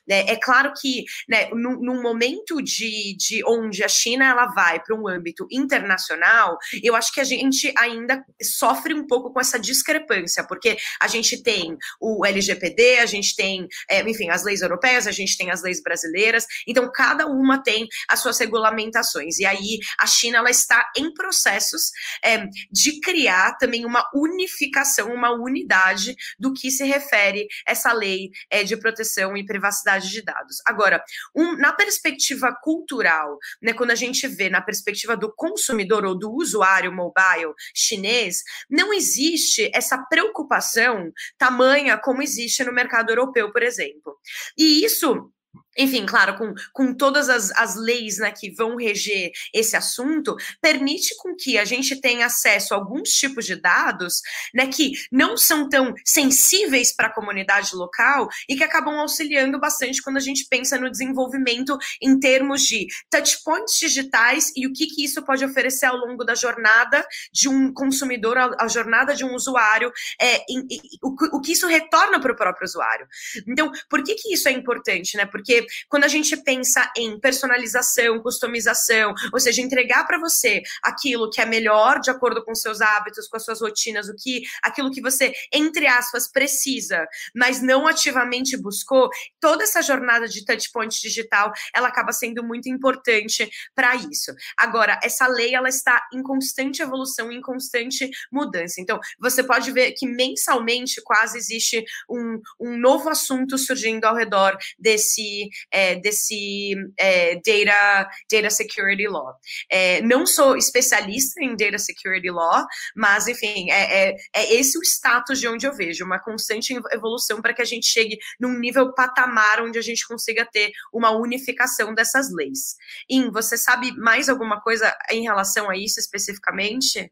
[0.08, 4.94] É, é claro que né, num, momento de, de onde a China ela vai para
[4.94, 10.44] um âmbito internacional, eu acho que a gente ainda sofre um pouco com essa discrepância,
[10.44, 15.12] porque a gente tem o LGPD, a gente tem, é, enfim, as leis europeias, a
[15.12, 19.38] gente tem as leis brasileiras, então cada uma tem as suas regulamentações.
[19.38, 21.90] E aí a China ela está em processos
[22.24, 28.62] é, de criar também uma unificação, uma unidade do que se refere essa lei é,
[28.64, 30.56] de proteção e privacidade de dados.
[30.66, 31.02] Agora,
[31.34, 36.32] um, na perspectiva cultural, né, quando a gente vê na perspectiva do consumidor ou do
[36.32, 44.16] usuário mobile chinês, não existe essa preocupação tamanha como existe no mercado europeu, por exemplo.
[44.56, 45.30] E isso
[45.76, 51.16] enfim, claro, com, com todas as, as leis né, que vão reger esse assunto, permite
[51.16, 54.20] com que a gente tenha acesso a alguns tipos de dados
[54.54, 60.02] né, que não são tão sensíveis para a comunidade local e que acabam auxiliando bastante
[60.02, 65.04] quando a gente pensa no desenvolvimento em termos de touchpoints digitais e o que, que
[65.04, 69.34] isso pode oferecer ao longo da jornada de um consumidor, a, a jornada de um
[69.34, 73.06] usuário, é, em, em, o, o que isso retorna para o próprio usuário.
[73.46, 75.16] Então, por que, que isso é importante?
[75.16, 75.26] Né?
[75.26, 81.40] Porque quando a gente pensa em personalização, customização, ou seja, entregar para você aquilo que
[81.40, 85.00] é melhor de acordo com seus hábitos, com as suas rotinas, o que aquilo que
[85.00, 89.08] você entre aspas precisa, mas não ativamente buscou,
[89.40, 94.32] toda essa jornada de touchpoint digital, ela acaba sendo muito importante para isso.
[94.56, 98.80] Agora, essa lei ela está em constante evolução, em constante mudança.
[98.80, 104.56] Então, você pode ver que mensalmente quase existe um, um novo assunto surgindo ao redor
[104.78, 109.34] desse é, desse é, data, data Security Law.
[109.70, 112.64] É, não sou especialista em Data Security Law,
[112.94, 117.40] mas, enfim, é, é, é esse o status de onde eu vejo, uma constante evolução
[117.40, 121.94] para que a gente chegue num nível patamar onde a gente consiga ter uma unificação
[121.94, 122.76] dessas leis.
[123.08, 127.10] In, você sabe mais alguma coisa em relação a isso especificamente?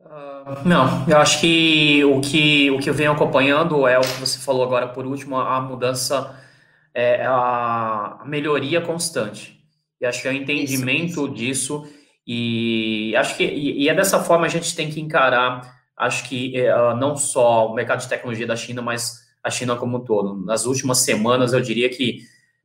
[0.00, 4.20] Uh, não, eu acho que o que o que eu venho acompanhando é o que
[4.20, 6.36] você falou agora por último, a mudança
[6.94, 9.58] é a melhoria constante.
[10.00, 11.82] E acho que é o entendimento isso, isso.
[11.82, 11.88] disso,
[12.26, 15.62] e acho que e, e, é dessa forma a gente tem que encarar,
[15.96, 19.98] acho que uh, não só o mercado de tecnologia da China, mas a China como
[19.98, 20.44] um todo.
[20.44, 22.20] Nas últimas semanas, eu diria que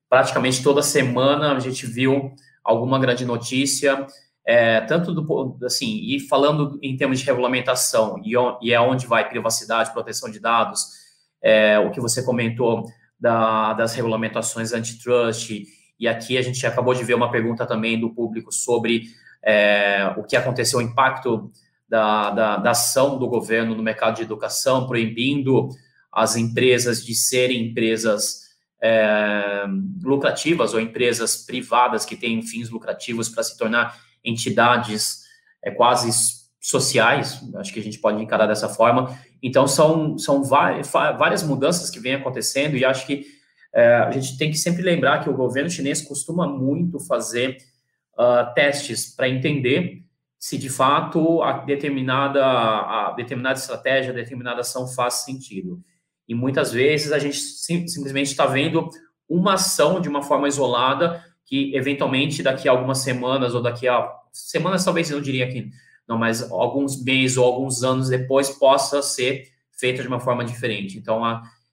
[0.10, 4.06] praticamente toda semana a gente viu alguma grande notícia,
[4.46, 9.28] é, tanto do assim, e falando em termos de regulamentação, e, e é onde vai
[9.28, 10.86] privacidade, proteção de dados,
[11.42, 12.86] é, o que você comentou
[13.19, 15.63] da, das regulamentações antitrust,
[15.99, 19.06] e aqui a gente acabou de ver uma pergunta também do público sobre
[19.43, 21.51] é, o que aconteceu, o impacto
[21.89, 25.69] da, da, da, ação do governo no mercado de educação, proibindo
[26.12, 28.47] as empresas de serem empresas
[28.82, 29.65] é,
[30.03, 35.23] lucrativas ou empresas privadas que têm fins lucrativos para se tornar entidades
[35.63, 36.10] é, quase
[36.69, 39.17] sociais, acho que a gente pode encarar dessa forma.
[39.41, 43.25] Então, são, são várias mudanças que vêm acontecendo e acho que
[43.73, 47.58] é, a gente tem que sempre lembrar que o governo chinês costuma muito fazer
[48.19, 50.03] uh, testes para entender
[50.38, 55.82] se de fato a determinada, a determinada estratégia, a determinada ação faz sentido.
[56.27, 58.89] E muitas vezes a gente sim, simplesmente está vendo
[59.30, 64.12] uma ação de uma forma isolada que eventualmente daqui a algumas semanas ou daqui a
[64.34, 65.71] semanas talvez eu não diria que
[66.08, 70.98] não, mas alguns meses ou alguns anos depois possa ser feita de uma forma diferente.
[70.98, 71.26] Então,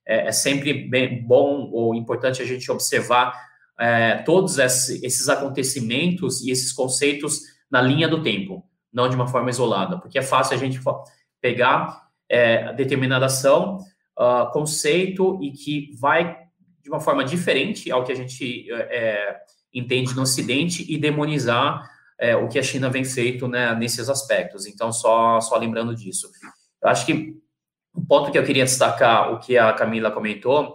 [0.06, 3.34] é, é sempre bem, bom ou importante a gente observar
[3.78, 9.50] é, todos esses acontecimentos e esses conceitos na linha do tempo, não de uma forma
[9.50, 10.80] isolada, porque é fácil a gente
[11.40, 13.78] pegar é, determinada ação,
[14.18, 16.38] uh, conceito e que vai
[16.82, 19.36] de uma forma diferente ao que a gente é,
[19.72, 24.66] entende no Ocidente e demonizar é, o que a China vem feito né, nesses aspectos.
[24.66, 26.30] Então, só, só lembrando disso.
[26.82, 27.36] Eu acho que
[27.94, 30.72] o ponto que eu queria destacar, o que a Camila comentou,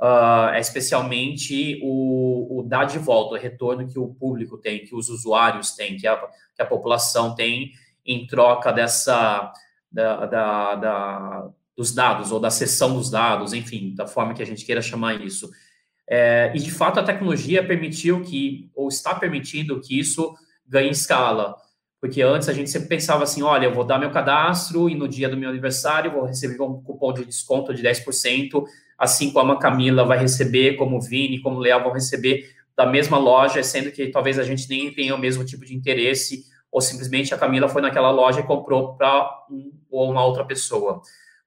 [0.00, 4.94] uh, é especialmente o, o dar de volta, o retorno que o público tem, que
[4.94, 7.72] os usuários têm, que a, que a população tem
[8.04, 9.52] em troca dessa
[9.90, 14.46] da, da, da, dos dados ou da sessão dos dados, enfim, da forma que a
[14.46, 15.50] gente queira chamar isso.
[16.06, 20.34] É, e de fato a tecnologia permitiu que, ou está permitindo que isso
[20.66, 21.56] ganhe escala.
[22.00, 25.08] Porque antes a gente sempre pensava assim: olha, eu vou dar meu cadastro e no
[25.08, 28.64] dia do meu aniversário vou receber um cupom de desconto de 10%,
[28.98, 32.84] assim como a Camila vai receber, como o Vini, como o Leal vão receber da
[32.84, 36.80] mesma loja, sendo que talvez a gente nem tenha o mesmo tipo de interesse, ou
[36.80, 41.00] simplesmente a Camila foi naquela loja e comprou para um ou uma outra pessoa.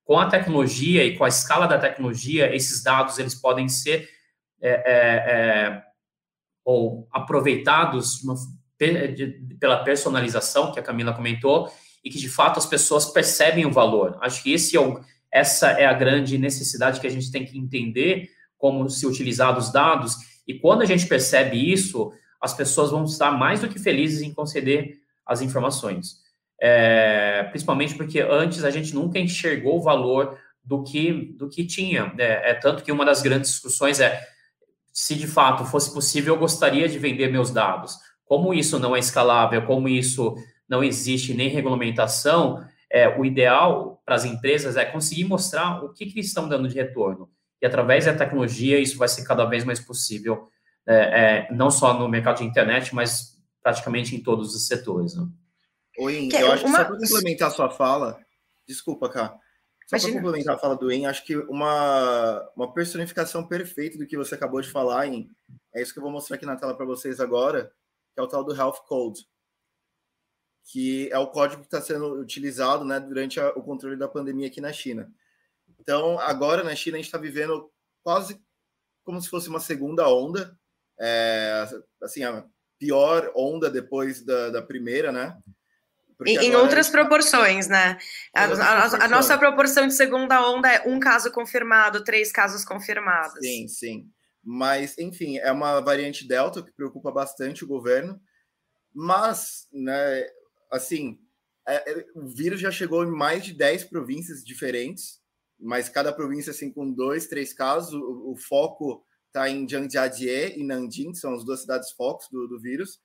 [0.06, 4.10] Com a tecnologia e com a escala da tecnologia, esses dados eles podem ser
[4.62, 5.84] é, é, é,
[6.64, 8.36] ou aproveitados uma,
[9.60, 11.72] pela personalização que a Camila comentou
[12.04, 14.18] e que de fato as pessoas percebem o valor.
[14.22, 15.00] Acho que esse é o,
[15.32, 19.72] essa é a grande necessidade que a gente tem que entender como se utilizar os
[19.72, 20.16] dados
[20.48, 24.34] e quando a gente percebe isso, as pessoas vão estar mais do que felizes em
[24.34, 26.26] conceder as informações.
[26.60, 32.14] É, principalmente porque antes a gente nunca enxergou o valor do que do que tinha.
[32.18, 34.26] É, é tanto que uma das grandes discussões é
[34.92, 37.98] se de fato fosse possível, eu gostaria de vender meus dados.
[38.28, 40.36] Como isso não é escalável, como isso
[40.68, 46.06] não existe nem regulamentação, é, o ideal para as empresas é conseguir mostrar o que,
[46.06, 47.30] que eles estão dando de retorno.
[47.62, 50.50] E através da tecnologia, isso vai ser cada vez mais possível,
[50.86, 55.16] é, é, não só no mercado de internet, mas praticamente em todos os setores.
[55.16, 55.28] Né?
[56.00, 56.78] Oi, eu acho uma...
[56.78, 58.20] que só para complementar a sua fala,
[58.68, 59.38] desculpa, Cá,
[59.88, 64.18] só para complementar a fala do En, acho que uma, uma personificação perfeita do que
[64.18, 65.30] você acabou de falar, em
[65.74, 67.72] é isso que eu vou mostrar aqui na tela para vocês agora,
[68.18, 69.28] que é o tal do Health Code,
[70.72, 74.48] que é o código que está sendo utilizado né, durante a, o controle da pandemia
[74.48, 75.14] aqui na China.
[75.80, 77.72] Então, agora na China, a gente está vivendo
[78.04, 78.42] quase
[79.04, 80.58] como se fosse uma segunda onda,
[81.00, 81.64] é,
[82.02, 82.44] assim, a
[82.80, 85.38] pior onda depois da, da primeira, né?
[86.18, 88.00] Porque em, outras proporções, né?
[88.36, 93.38] A, a, a, nossa proporção de segunda onda é um caso confirmado, três casos confirmados.
[93.40, 94.12] Sim, sim.
[94.50, 98.18] Mas, enfim, é uma variante Delta que preocupa bastante o governo.
[98.94, 100.26] Mas, né,
[100.72, 101.20] assim,
[101.68, 105.20] é, é, o vírus já chegou em mais de 10 províncias diferentes,
[105.60, 107.94] mas cada província, assim, com dois, três casos.
[107.94, 112.48] O, o foco está em Jiangjiajie e Nanjing, que são as duas cidades focos do,
[112.48, 113.02] do vírus.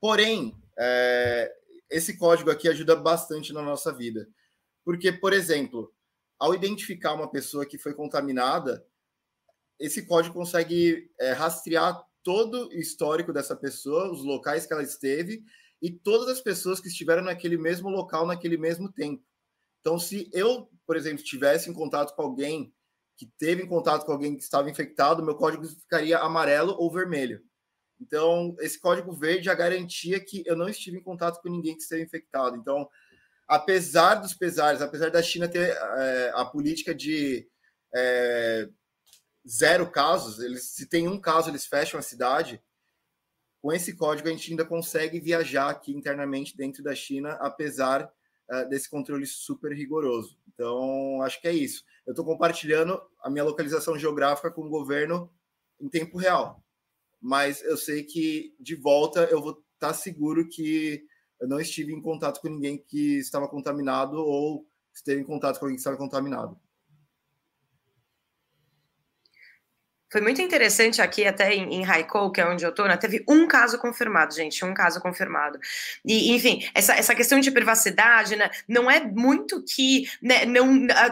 [0.00, 1.48] Porém, é,
[1.88, 4.28] esse código aqui ajuda bastante na nossa vida.
[4.84, 5.94] Porque, por exemplo,
[6.40, 8.84] ao identificar uma pessoa que foi contaminada,
[9.78, 15.44] esse código consegue é, rastrear todo o histórico dessa pessoa, os locais que ela esteve
[15.80, 19.22] e todas as pessoas que estiveram naquele mesmo local naquele mesmo tempo.
[19.80, 22.72] Então, se eu, por exemplo, estivesse em contato com alguém
[23.16, 27.40] que teve em contato com alguém que estava infectado, meu código ficaria amarelo ou vermelho.
[28.00, 31.82] Então, esse código verde já garantia que eu não estive em contato com ninguém que
[31.82, 32.56] esteve infectado.
[32.56, 32.88] Então,
[33.48, 37.48] apesar dos pesares, apesar da China ter é, a política de
[37.94, 38.68] é,
[39.48, 42.62] zero casos, eles, se tem um caso, eles fecham a cidade.
[43.60, 48.10] Com esse código, a gente ainda consegue viajar aqui internamente dentro da China, apesar
[48.48, 50.38] é, desse controle super rigoroso.
[50.48, 51.84] Então, acho que é isso.
[52.06, 55.32] Eu estou compartilhando a minha localização geográfica com o governo
[55.80, 56.62] em tempo real
[57.20, 61.04] mas eu sei que de volta eu vou estar tá seguro que
[61.40, 65.66] eu não estive em contato com ninguém que estava contaminado ou esteve em contato com
[65.66, 66.58] alguém que estava contaminado.
[70.08, 72.96] Foi muito interessante aqui, até em, em Haikou, que é onde eu tô, né?
[72.96, 75.58] Teve um caso confirmado, gente, um caso confirmado.
[76.04, 78.48] E, enfim, essa, essa questão de privacidade, né?
[78.68, 80.66] Não é muito que né, não,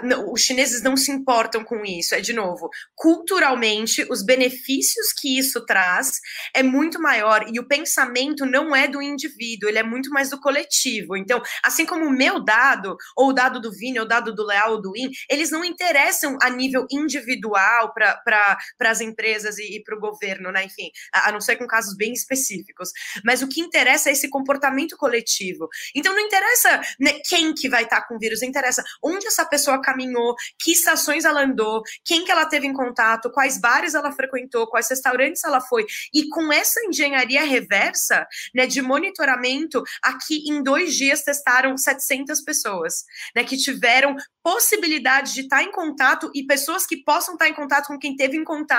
[0.05, 2.15] não, os chineses não se importam com isso.
[2.15, 6.21] É, de novo, culturalmente, os benefícios que isso traz
[6.55, 7.47] é muito maior.
[7.53, 11.17] E o pensamento não é do indivíduo, ele é muito mais do coletivo.
[11.17, 14.47] Então, assim como o meu dado, ou o dado do Vini, ou o dado do
[14.47, 19.76] Leal ou do In, eles não interessam a nível individual para para as empresas e,
[19.76, 20.62] e para o governo, né?
[20.64, 22.91] Enfim, a, a, não ser com casos bem específicos.
[23.24, 25.70] Mas o que interessa é esse comportamento coletivo.
[25.95, 29.47] Então não interessa né, quem que vai estar tá com o vírus, interessa onde essa
[29.47, 34.12] pessoa caminhou, que estações ela andou, quem que ela teve em contato, quais bares ela
[34.12, 35.87] frequentou, quais restaurantes ela foi.
[36.12, 43.05] E com essa engenharia reversa, né, de monitoramento, aqui em dois dias testaram 700 pessoas,
[43.35, 47.87] né, que tiveram possibilidade de estar em contato e pessoas que possam estar em contato
[47.87, 48.74] com quem teve em contato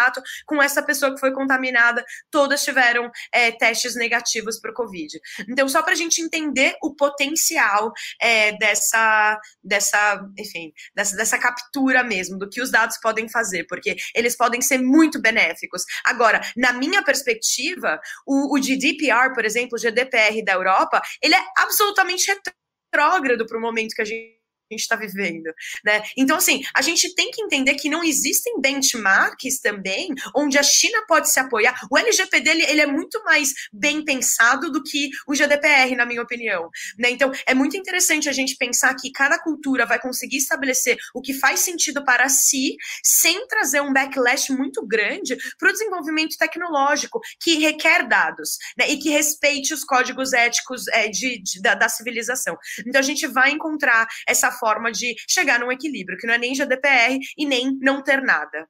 [0.46, 5.20] com essa pessoa que foi contaminada, todas tiveram é, testes negativos para o Covid.
[5.50, 7.92] Então, só para a gente entender o potencial
[8.22, 13.96] é, dessa, dessa, enfim, dessa, dessa captura mesmo, do que os dados podem fazer, porque
[14.14, 15.84] eles podem ser muito benéficos.
[16.04, 21.46] Agora, na minha perspectiva, o, o GDPR, por exemplo, o GDPR da Europa, ele é
[21.58, 24.35] absolutamente retrógrado para o momento que a gente
[24.72, 25.54] gente está vivendo,
[25.84, 26.04] né?
[26.18, 31.04] Então, assim, a gente tem que entender que não existem benchmarks também onde a China
[31.08, 31.80] pode se apoiar.
[31.90, 36.22] O LGPD, ele, ele é muito mais bem pensado do que o GDPR, na minha
[36.22, 37.12] opinião, né?
[37.12, 41.34] Então, é muito interessante a gente pensar que cada cultura vai conseguir estabelecer o que
[41.34, 47.60] faz sentido para si, sem trazer um backlash muito grande para o desenvolvimento tecnológico, que
[47.60, 48.90] requer dados, né?
[48.90, 52.58] E que respeite os códigos éticos é, de, de da, da civilização.
[52.86, 56.56] Então, a gente vai encontrar essa forma de chegar num equilíbrio, que não é nem
[56.56, 58.68] GDPR e nem não ter nada.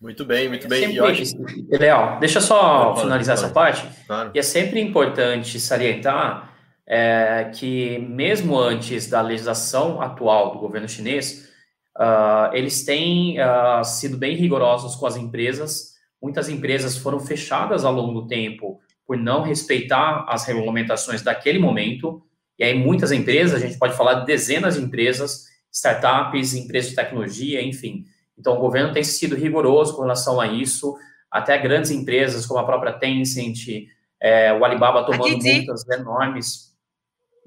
[0.00, 0.96] Muito bem, muito bem.
[0.96, 1.36] É acho...
[1.70, 3.86] Leal, deixa só finalizar essa parte.
[4.06, 4.30] Claro.
[4.34, 6.54] E é sempre importante salientar
[6.86, 11.50] é, que, mesmo antes da legislação atual do governo chinês,
[11.96, 15.94] uh, eles têm uh, sido bem rigorosos com as empresas.
[16.22, 22.22] Muitas empresas foram fechadas ao longo do tempo por não respeitar as regulamentações daquele momento.
[22.58, 26.96] E aí, muitas empresas, a gente pode falar de dezenas de empresas, startups, empresas de
[26.96, 28.06] tecnologia, enfim.
[28.38, 30.96] Então, o governo tem sido rigoroso com relação a isso,
[31.30, 33.88] até grandes empresas como a própria Tencent,
[34.20, 36.74] é, o Alibaba tomando multas enormes.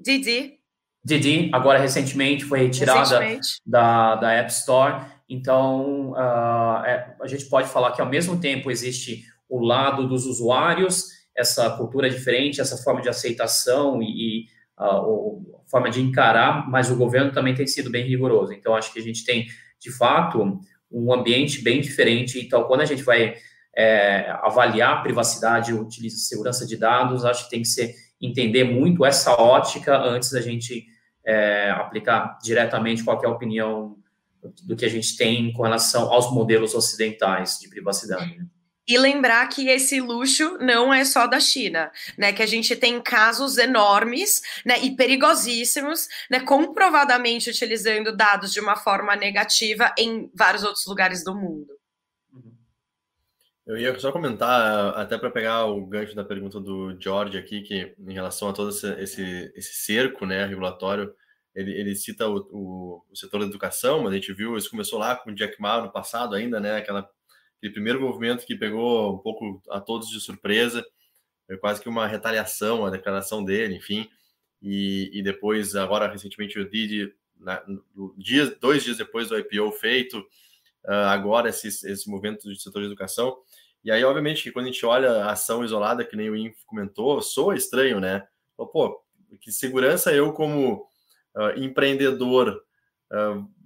[0.00, 0.58] Didi.
[1.04, 3.60] Didi, agora recentemente foi retirada recentemente.
[3.66, 5.06] Da, da App Store.
[5.28, 10.26] Então, uh, é, a gente pode falar que, ao mesmo tempo, existe o lado dos
[10.26, 11.06] usuários,
[11.36, 14.46] essa cultura diferente, essa forma de aceitação e, e
[14.80, 18.52] a, a forma de encarar, mas o governo também tem sido bem rigoroso.
[18.52, 19.46] Então, acho que a gente tem,
[19.78, 20.60] de fato,
[20.90, 22.40] um ambiente bem diferente.
[22.40, 23.34] Então, quando a gente vai
[23.76, 29.32] é, avaliar privacidade, utiliza segurança de dados, acho que tem que ser entender muito essa
[29.40, 30.86] ótica antes da gente
[31.24, 33.96] é, aplicar diretamente qualquer opinião
[34.64, 38.40] do que a gente tem com relação aos modelos ocidentais de privacidade.
[38.90, 42.32] E lembrar que esse luxo não é só da China, né?
[42.32, 44.80] Que a gente tem casos enormes, né?
[44.80, 46.40] E perigosíssimos, né?
[46.40, 51.68] Comprovadamente utilizando dados de uma forma negativa em vários outros lugares do mundo.
[53.64, 57.94] Eu ia só comentar, até para pegar o gancho da pergunta do George aqui, que
[57.96, 61.14] em relação a todo esse, esse, esse cerco né, regulatório,
[61.54, 64.98] ele, ele cita o, o, o, setor da educação, mas a gente viu, isso começou
[64.98, 66.76] lá com o Jack Ma no passado ainda, né?
[66.76, 67.08] Aquela
[67.60, 70.84] aquele primeiro movimento que pegou um pouco a todos de surpresa,
[71.46, 74.08] foi quase que uma retaliação a declaração dele, enfim,
[74.62, 79.70] e, e depois, agora, recentemente, o Didi, na, no, dia, dois dias depois do IPO
[79.72, 80.18] feito,
[80.86, 83.36] uh, agora esse, esse movimento do setor de educação,
[83.84, 86.62] e aí, obviamente, que quando a gente olha a ação isolada, que nem o Inf
[86.66, 88.26] comentou, soa estranho, né?
[88.56, 89.02] Pô,
[89.40, 90.86] que segurança eu, como
[91.34, 92.62] uh, empreendedor,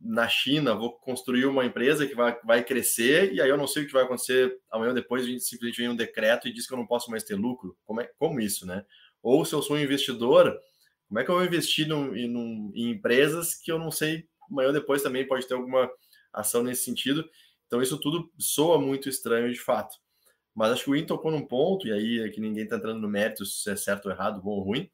[0.00, 3.82] na China, vou construir uma empresa que vai, vai crescer, e aí eu não sei
[3.82, 6.78] o que vai acontecer amanhã ou depois, simplesmente vem um decreto e diz que eu
[6.78, 7.76] não posso mais ter lucro.
[7.84, 8.84] Como, é, como isso, né?
[9.22, 10.58] Ou se eu sou um investidor,
[11.08, 14.68] como é que eu vou investir num, em, em empresas que eu não sei, amanhã
[14.68, 15.90] ou depois também pode ter alguma
[16.32, 17.28] ação nesse sentido.
[17.66, 19.96] Então, isso tudo soa muito estranho de fato.
[20.54, 23.00] Mas acho que o In tocou num ponto, e aí é que ninguém está entrando
[23.00, 24.90] no mérito se é certo ou errado, bom ou ruim,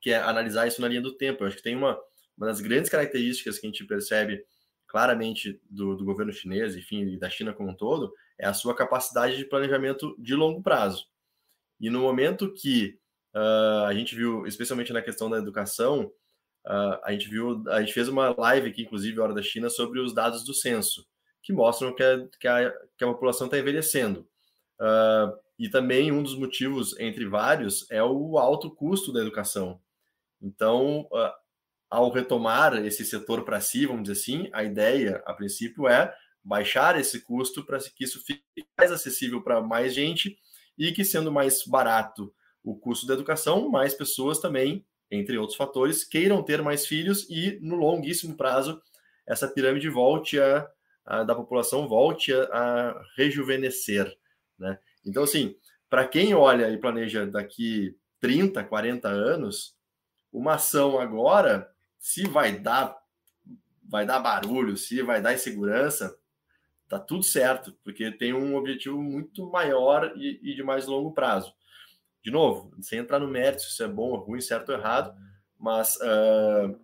[0.00, 1.42] que é analisar isso na linha do tempo.
[1.42, 1.98] Eu acho que tem uma,
[2.40, 4.42] uma das grandes características que a gente percebe
[4.86, 8.74] claramente do, do governo chinês, enfim, e da China como um todo, é a sua
[8.74, 11.06] capacidade de planejamento de longo prazo.
[11.78, 12.98] E no momento que
[13.34, 16.06] uh, a gente viu, especialmente na questão da educação,
[16.66, 20.00] uh, a gente viu, a gente fez uma live aqui, inclusive, Hora da China, sobre
[20.00, 21.06] os dados do censo,
[21.42, 24.26] que mostram que a, que a, que a população está envelhecendo.
[24.80, 29.78] Uh, e também um dos motivos, entre vários, é o alto custo da educação.
[30.40, 31.06] Então,
[31.90, 36.98] ao retomar esse setor para si, vamos dizer assim, a ideia, a princípio, é baixar
[36.98, 38.44] esse custo para que isso fique
[38.78, 40.38] mais acessível para mais gente
[40.78, 42.32] e que, sendo mais barato
[42.62, 47.58] o custo da educação, mais pessoas também, entre outros fatores, queiram ter mais filhos e,
[47.60, 48.80] no longuíssimo prazo,
[49.26, 50.70] essa pirâmide volte a,
[51.04, 54.16] a, da população volte a, a rejuvenescer,
[54.58, 54.78] né?
[55.04, 55.56] Então, assim,
[55.88, 59.74] para quem olha e planeja daqui 30, 40 anos,
[60.32, 61.68] uma ação agora,
[62.00, 62.98] se vai dar
[63.84, 66.16] vai dar barulho, se vai dar insegurança,
[66.88, 71.52] tá tudo certo, porque tem um objetivo muito maior e, e de mais longo prazo.
[72.22, 75.12] De novo, sem entrar no mérito se isso é bom ou ruim, certo ou errado,
[75.58, 76.80] mas uh,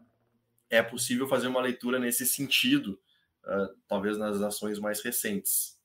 [0.69, 3.01] é possível fazer uma leitura nesse sentido,
[3.45, 5.79] uh, talvez nas ações mais recentes.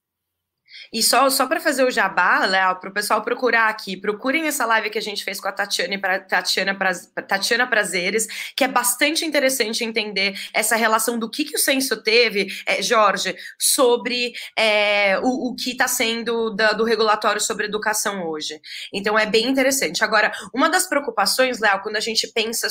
[0.92, 4.66] E só, só para fazer o jabá, Léo, para o pessoal procurar aqui, procurem essa
[4.66, 6.78] live que a gente fez com a Tatiana, Tatiana,
[7.28, 12.48] Tatiana Prazeres, que é bastante interessante entender essa relação do que, que o censo teve,
[12.66, 18.60] é, Jorge, sobre é, o, o que está sendo da, do regulatório sobre educação hoje.
[18.94, 20.04] Então é bem interessante.
[20.04, 22.68] Agora, uma das preocupações, Léo, quando a gente pensa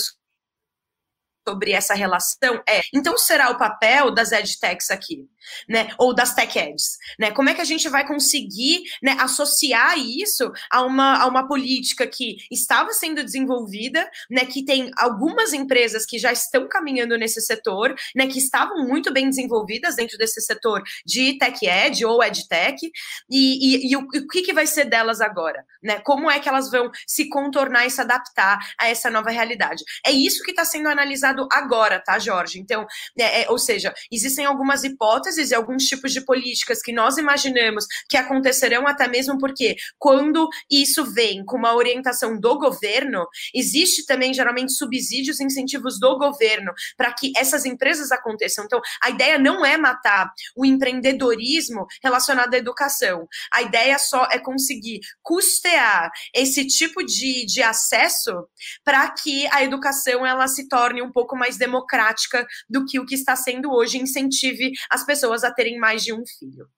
[1.47, 5.29] sobre essa relação é, então será o papel das edtechs aqui?
[5.69, 5.89] né?
[5.99, 7.31] Ou das tech ads, né?
[7.31, 12.07] Como é que a gente vai conseguir né, associar isso a uma, a uma política
[12.07, 14.45] que estava sendo desenvolvida, né?
[14.45, 18.27] Que tem algumas empresas que já estão caminhando nesse setor, né?
[18.27, 22.91] Que estavam muito bem desenvolvidas dentro desse setor de tech ad ou edtech,
[23.31, 26.01] e, e, e o, o que, que vai ser delas agora, né?
[26.01, 29.83] Como é que elas vão se contornar e se adaptar a essa nova realidade?
[30.05, 32.59] É isso que está sendo analisado agora, tá, Jorge?
[32.59, 32.87] Então,
[33.19, 37.87] é, é, ou seja, existem algumas hipóteses e alguns tipos de políticas que nós imaginamos
[38.09, 44.33] que acontecerão, até mesmo porque quando isso vem com uma orientação do governo, existe também
[44.33, 48.65] geralmente subsídios e incentivos do governo para que essas empresas aconteçam.
[48.65, 53.27] Então, a ideia não é matar o empreendedorismo relacionado à educação.
[53.53, 58.47] A ideia só é conseguir custear esse tipo de, de acesso
[58.85, 63.15] para que a educação ela se torne um pouco mais democrática do que o que
[63.15, 66.69] está sendo hoje, incentive as pessoas a terem mais de um filho.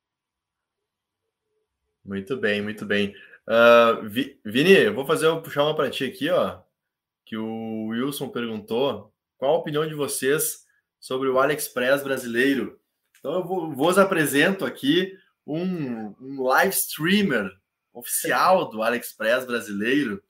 [2.05, 3.14] Muito bem, muito bem.
[3.47, 4.09] Uh,
[4.45, 6.61] Vini, eu vou fazer puxar uma para ti aqui, ó.
[7.24, 10.64] Que o Wilson perguntou qual a opinião de vocês
[10.99, 12.78] sobre o AliExpress brasileiro.
[13.18, 15.16] Então eu vou, vos apresento aqui
[15.47, 17.51] um, um live streamer
[17.93, 20.22] oficial do AliExpress brasileiro.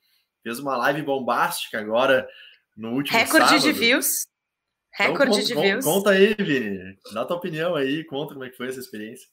[0.43, 2.29] Fez uma live bombástica agora
[2.77, 3.63] no último Recorde sábado.
[3.63, 4.27] de views.
[4.95, 5.85] Então, Recorde então, conta, de views.
[5.85, 6.99] Conta aí, Vini.
[7.13, 9.29] Dá tua opinião aí, conta como é que foi essa experiência.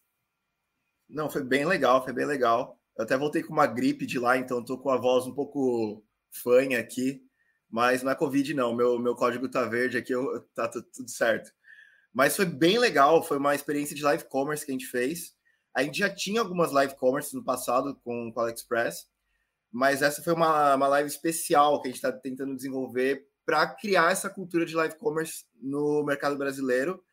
[1.10, 2.80] Não, foi bem legal, foi bem legal.
[2.98, 6.04] Eu até voltei com uma gripe de lá, então tô com a voz um pouco
[6.32, 7.22] fanha aqui,
[7.70, 8.76] mas não é Covid, não.
[8.76, 11.52] Meu, meu código tá verde aqui, eu, tá tudo certo.
[12.14, 15.34] Mas foi bem legal, foi uma experiência de live commerce que a gente fez.
[15.76, 19.08] A gente já tinha algumas live commerce no passado com o AliExpress,
[19.72, 24.11] mas essa foi uma, uma live especial que a gente está tentando desenvolver para criar
[24.11, 27.03] essa cultura de live commerce no mercado brasileiro.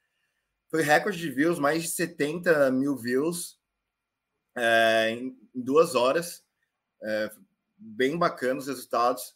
[0.70, 3.58] Foi recorde de views, mais de 70 mil views
[4.56, 6.42] é, em, duas horas.
[7.02, 7.30] É,
[7.76, 9.34] bem bacana os resultados.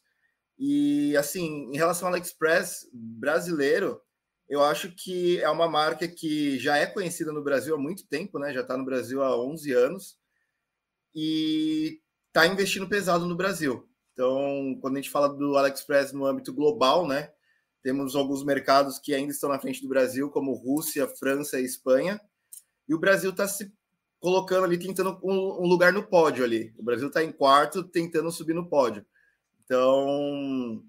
[0.59, 4.01] E assim, em relação ao AliExpress brasileiro,
[4.49, 8.39] eu acho que é uma marca que já é conhecida no Brasil há muito tempo,
[8.39, 8.53] né?
[8.53, 10.19] Já está no Brasil há 11 anos
[11.15, 12.01] e
[12.31, 13.89] está investindo pesado no Brasil.
[14.13, 17.31] Então, quando a gente fala do AliExpress no âmbito global, né,
[17.83, 22.21] temos alguns mercados que ainda estão na frente do Brasil, como Rússia, França e Espanha,
[22.89, 23.73] e o Brasil está se
[24.19, 26.75] colocando ali, tentando um, um, lugar no pódio ali.
[26.79, 29.05] O Brasil está em quarto, tentando subir no pódio.
[29.65, 30.85] Então,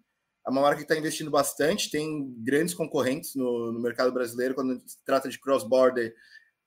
[0.45, 4.81] é uma marca que está investindo bastante, tem grandes concorrentes no, no mercado brasileiro quando
[4.85, 6.13] se trata de cross-border.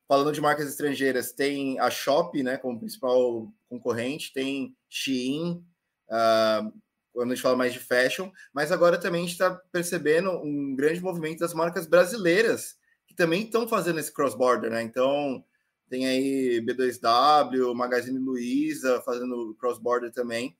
[0.06, 5.64] Falando de marcas estrangeiras, tem a Shop, né, como principal concorrente, tem Shein,
[6.08, 6.72] uh,
[7.12, 10.74] quando a gente fala mais de fashion, mas agora também a gente está percebendo um
[10.74, 12.76] grande movimento das marcas brasileiras
[13.06, 14.82] que também estão fazendo esse cross-border, né?
[14.82, 15.44] Então,
[15.88, 20.56] tem aí B2W, Magazine Luiza fazendo cross-border também.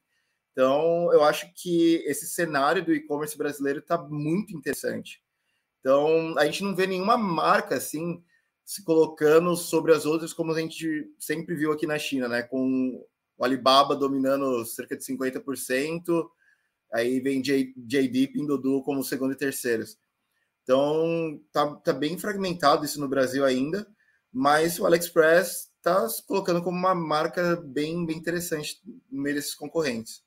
[0.53, 5.20] Então, eu acho que esse cenário do e-commerce brasileiro está muito interessante.
[5.80, 8.22] Então, a gente não vê nenhuma marca assim
[8.64, 12.42] se colocando sobre as outras, como a gente sempre viu aqui na China, né?
[12.42, 13.04] Com
[13.36, 16.28] o Alibaba dominando cerca de 50%,
[16.92, 19.98] aí vem JD Pinduoduo como segundo e terceiros.
[20.62, 23.86] Então, tá, tá bem fragmentado isso no Brasil ainda,
[24.32, 29.54] mas o AliExpress está se colocando como uma marca bem, bem interessante no meio desses
[29.54, 30.24] concorrentes.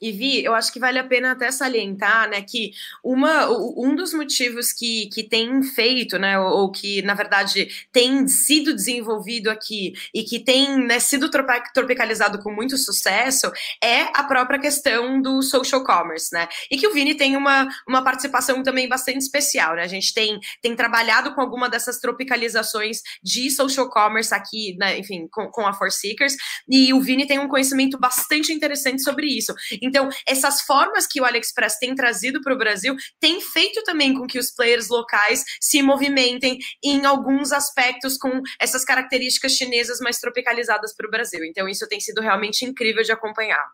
[0.00, 2.72] E Vi, eu acho que vale a pena até salientar, né, que
[3.02, 8.74] uma, um dos motivos que, que tem feito, né, ou, que, na verdade, tem sido
[8.74, 13.50] desenvolvido aqui e que tem né, sido tropicalizado com muito sucesso
[13.82, 18.02] é a própria questão do social commerce, né, e que o Vini tem uma, uma
[18.04, 23.50] participação também bastante especial, né, a gente tem, tem trabalhado com alguma dessas tropicalizações de
[23.50, 26.36] social commerce aqui, né, enfim, com, com a For Seekers,
[26.68, 29.52] e o Vini tem um conhecimento bastante interessante sobre isso.
[29.88, 34.26] Então, essas formas que o AliExpress tem trazido para o Brasil tem feito também com
[34.26, 40.94] que os players locais se movimentem em alguns aspectos com essas características chinesas mais tropicalizadas
[40.94, 41.44] para o Brasil.
[41.44, 43.64] Então, isso tem sido realmente incrível de acompanhar.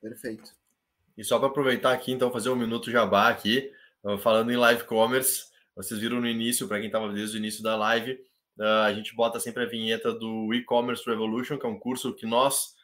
[0.00, 0.52] Perfeito.
[1.16, 3.72] E só para aproveitar aqui, então, fazer um minuto jabá aqui,
[4.22, 7.74] falando em live commerce, vocês viram no início, para quem estava desde o início da
[7.74, 8.18] live,
[8.84, 12.75] a gente bota sempre a vinheta do E-Commerce Revolution, que é um curso que nós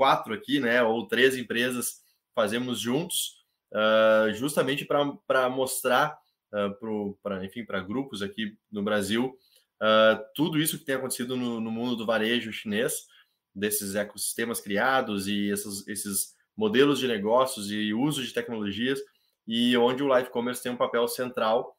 [0.00, 2.00] quatro aqui, né, ou três empresas
[2.34, 6.18] fazemos juntos, uh, justamente para mostrar
[6.54, 9.38] uh, para enfim para grupos aqui no Brasil
[9.76, 13.08] uh, tudo isso que tem acontecido no, no, mundo do varejo chinês,
[13.54, 18.98] desses ecossistemas criados e esses, esses modelos de negócios e uso de tecnologias
[19.46, 21.76] e onde o live commerce tem um papel central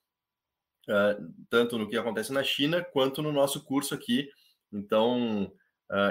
[0.87, 4.29] uh, tanto no que acontece na China quanto no nosso curso aqui.
[4.71, 5.51] Então,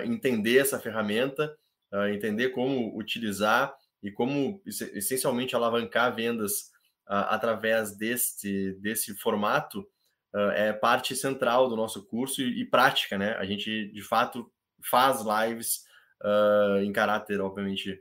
[0.04, 1.56] entender essa ferramenta
[1.92, 6.70] uh, entender como utilizar e como essencialmente alavancar vendas
[7.08, 9.80] uh, através deste, desse formato
[10.34, 13.34] uh, é parte central do nosso curso e, e, prática, né?
[13.34, 14.50] A gente de fato
[14.88, 15.88] faz lives
[16.82, 17.98] em caráter, obviamente,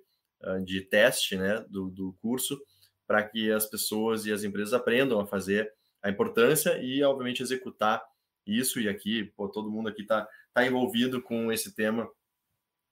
[0.66, 2.62] de teste, né, do, do curso,
[3.08, 5.72] para que as pessoas e as empresas aprendam a fazer
[6.04, 8.04] a importância e, obviamente, executar
[8.46, 8.80] isso.
[8.80, 12.10] E aqui, pô, todo mundo aqui está tá envolvido com esse tema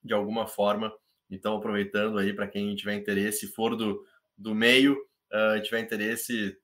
[0.08, 0.92] de alguma forma.
[1.30, 4.04] Então, aproveitando aí para quem tiver interesse, for do,
[4.38, 4.98] do meio,
[5.34, 6.58] uh, tiver interesse,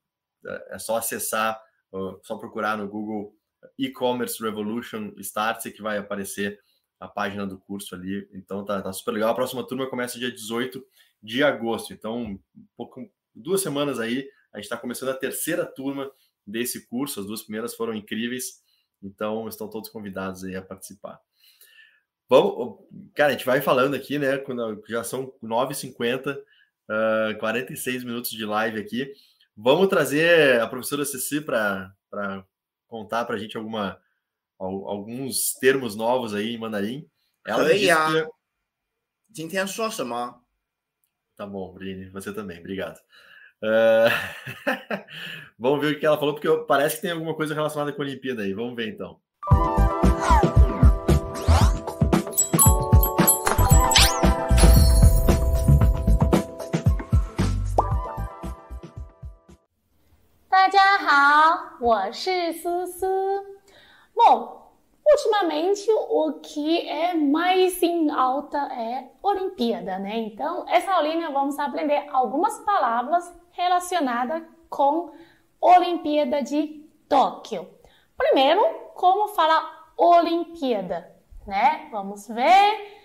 [0.69, 3.35] é só acessar, uh, só procurar no Google
[3.77, 6.59] E-Commerce Revolution Starts que vai aparecer
[6.99, 8.27] a página do curso ali.
[8.33, 9.31] Então, tá, tá, super legal.
[9.31, 10.83] A próxima turma começa dia 18
[11.21, 11.93] de agosto.
[11.93, 16.09] Então, um pouco, duas semanas aí, a gente está começando a terceira turma
[16.47, 17.19] desse curso.
[17.19, 18.63] As duas primeiras foram incríveis.
[19.01, 21.19] Então, estão todos convidados aí a participar.
[22.33, 22.79] Vamos,
[23.13, 24.39] cara, a gente vai falando aqui, né?
[24.39, 29.13] Quando já são 9h50, uh, 46 minutos de live aqui.
[29.55, 31.93] Vamos trazer a professora Ceci para
[32.87, 34.01] contar para a gente alguma,
[34.57, 37.07] alguns termos novos aí em mandarim.
[37.45, 38.27] Ela disse que...
[41.35, 42.97] Tá bom, Brine, você também, obrigado.
[43.61, 44.09] Uh...
[45.59, 48.05] Vamos ver o que ela falou, porque parece que tem alguma coisa relacionada com a
[48.05, 48.55] Olimpíada aí.
[48.55, 49.21] Vamos ver então.
[61.82, 63.58] 我是思思。
[64.14, 64.72] Bom,
[65.06, 70.18] ultimamente o que é mais em alta é Olimpíada, né?
[70.18, 75.12] Então, essa aulinha vamos aprender algumas palavras relacionadas com
[75.60, 77.68] Olimpíada de Tóquio.
[78.16, 78.62] Primeiro,
[78.94, 81.14] como falar Olimpíada,
[81.46, 81.88] né?
[81.90, 82.98] Vamos ver.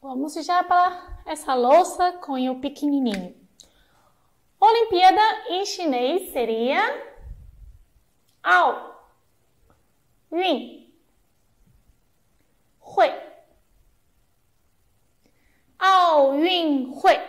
[0.00, 3.35] Vamos já para essa louça com o pequenininho.
[4.59, 6.81] Olimpíada em chinês seria
[8.41, 9.07] ao
[10.31, 10.87] Yun
[12.81, 13.13] Hui.
[15.77, 17.19] Ao Yun Hui.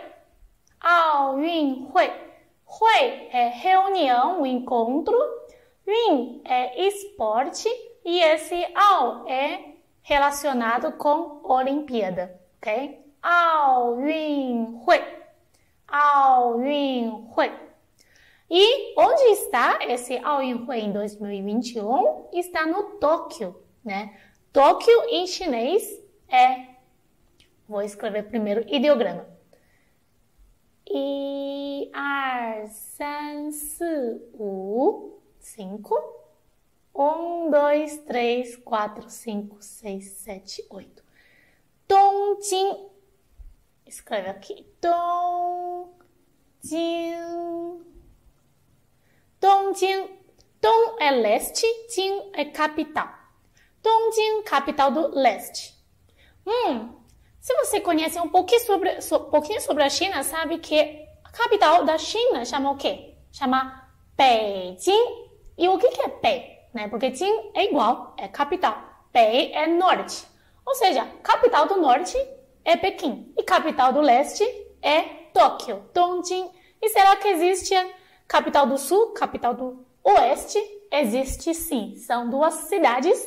[0.81, 2.11] Ao Yun Hui.
[2.65, 5.15] Hui é reunião, encontro.
[5.87, 7.69] Yun é esporte.
[8.03, 13.13] E esse ao é relacionado com Olimpíada, ok?
[13.21, 15.18] Ao Yun Hui
[15.91, 17.51] ao Hui.
[18.49, 22.29] E onde está esse ao Yun Hui em 2021?
[22.33, 24.17] Está no Tóquio, né?
[24.51, 25.87] Tóquio em chinês
[26.27, 26.67] é.
[27.67, 29.27] Vou escrever primeiro ideograma.
[30.91, 33.83] E, ar, san, si,
[34.33, 35.95] u, cinco.
[36.95, 41.03] Um, dois, três, quatro, cinco, seis, sete, oito.
[41.87, 42.89] Tongjin.
[43.85, 44.65] Escreve aqui.
[44.81, 45.78] Tongjin.
[46.63, 47.85] Dongjing.
[49.39, 50.19] Dongjing.
[50.61, 53.07] Dong é leste, Jing é capital.
[53.81, 55.73] Dongjing, capital do leste.
[56.45, 56.99] Hum,
[57.39, 61.85] se você conhece um pouquinho sobre, so, pouquinho sobre a China, sabe que a capital
[61.85, 63.15] da China chama o quê?
[63.31, 65.29] Chama Beijing.
[65.57, 66.59] E o que, que é Bei?
[66.73, 66.89] Né?
[66.89, 68.77] Porque Jing é igual, é capital.
[69.13, 70.27] Bei é norte.
[70.65, 72.17] Ou seja, capital do norte
[72.65, 73.33] é Pequim.
[73.37, 74.43] E capital do leste
[74.81, 76.51] é Tóquio, Dongjing.
[76.81, 77.73] E será que existe
[78.27, 80.59] capital do sul, capital do oeste?
[80.91, 81.95] Existe sim.
[81.95, 83.25] São duas cidades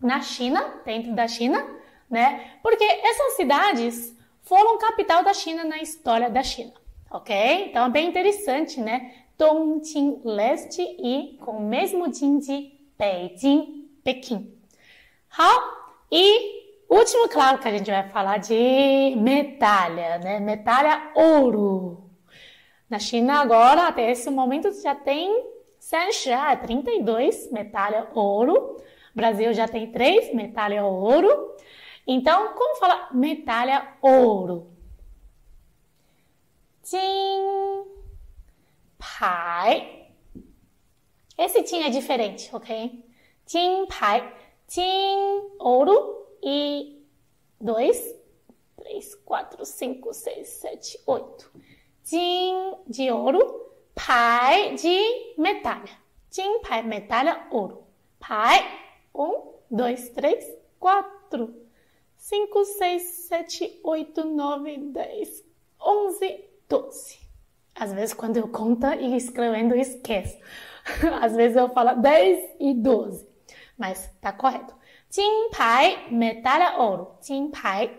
[0.00, 1.62] na China, dentro da China,
[2.08, 2.58] né?
[2.62, 6.72] Porque essas cidades foram capital da China na história da China,
[7.10, 7.66] ok?
[7.68, 9.24] Então é bem interessante, né?
[9.36, 14.58] Dongjing Leste e com o mesmo Jing de Beijing, Pequim.
[16.10, 16.55] e
[16.88, 20.40] último, claro que a gente vai falar de medalha, né?
[20.40, 22.10] Medalha ouro.
[22.88, 25.44] Na China agora, até esse momento, já tem
[26.62, 28.76] 32 medalha ouro.
[29.14, 31.56] Brasil já tem 3 medalha ouro.
[32.06, 34.70] Então, como fala medalha ouro?
[36.84, 37.84] Jin
[38.96, 40.12] Pai.
[41.36, 43.04] Esse Jin é diferente, ok?
[43.46, 44.32] Jin Pai.
[44.68, 46.15] Jin ouro
[46.48, 47.04] e
[47.60, 48.14] 2,
[48.76, 51.50] 3, 4, 5, 6, 7, 8.
[52.04, 55.90] Jin de ouro, Pai de medalha.
[56.30, 57.82] Jin Pai, medalha ouro.
[58.20, 58.64] Pai,
[59.12, 60.44] 1, 2, 3,
[60.78, 61.66] 4.
[62.16, 65.44] 5, 6, 7, 8, 9, 10,
[65.80, 67.18] 11, 12.
[67.74, 70.38] Às vezes, quando eu conto e escrevendo, eu esqueço.
[71.20, 73.26] Às vezes eu falo 10 e 12.
[73.76, 74.75] Mas tá correto.
[75.09, 77.17] 金牌 medalha ouro.
[77.19, 77.89] 金牌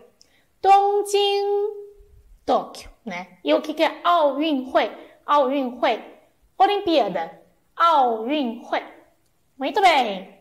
[0.61, 1.45] 东京
[2.45, 3.39] Tóquio, né?
[3.45, 4.91] E o que, que é 奥运会?
[5.25, 6.01] 奥运会
[6.57, 7.43] Olimpíada.
[7.75, 8.83] 奥运会
[9.59, 10.39] Muito bem.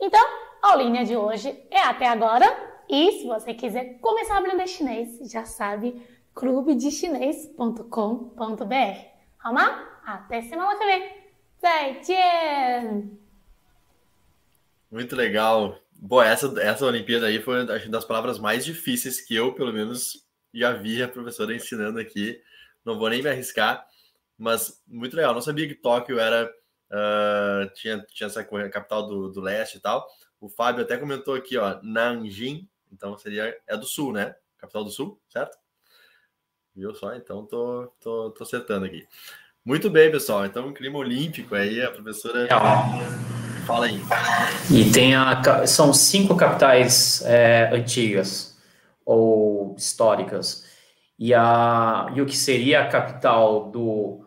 [0.00, 0.20] Então,
[0.62, 2.72] a aulinha de hoje é até agora.
[2.88, 6.02] E se você quiser começar a aprender chinês, já sabe,
[6.34, 9.14] clubedechinês.com.br.
[10.04, 11.24] Até semana que vem.
[11.64, 13.17] 再见!
[14.91, 15.79] Muito legal.
[15.91, 20.25] Bom, essa, essa Olimpíada aí foi acho, das palavras mais difíceis que eu, pelo menos,
[20.53, 22.41] já vi a professora ensinando aqui.
[22.83, 23.85] Não vou nem me arriscar,
[24.37, 25.33] mas muito legal.
[25.33, 26.49] Não sabia que Tóquio era
[26.89, 30.07] uh, tinha, tinha essa capital do, do leste e tal.
[30.39, 34.35] O Fábio até comentou aqui, ó, Nanjing, então seria é do sul, né?
[34.57, 35.57] Capital do sul, certo?
[36.75, 37.13] Viu só?
[37.13, 39.05] Então tô, tô, tô acertando aqui.
[39.65, 40.45] Muito bem, pessoal.
[40.45, 42.45] Então, clima olímpico aí, a professora.
[42.45, 43.28] É.
[43.69, 44.01] Fala aí.
[44.71, 45.67] E tem a.
[45.67, 48.57] São cinco capitais é, antigas
[49.05, 50.65] ou históricas.
[51.19, 54.25] E, a, e o que seria a capital do,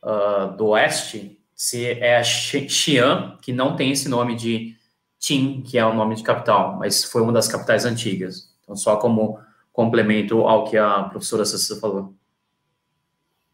[0.00, 4.76] uh, do oeste se é Xi'an, que não tem esse nome de
[5.18, 8.54] Tim, que é o nome de capital, mas foi uma das capitais antigas.
[8.62, 9.40] Então, só como
[9.72, 12.14] complemento ao que a professora Cecília falou.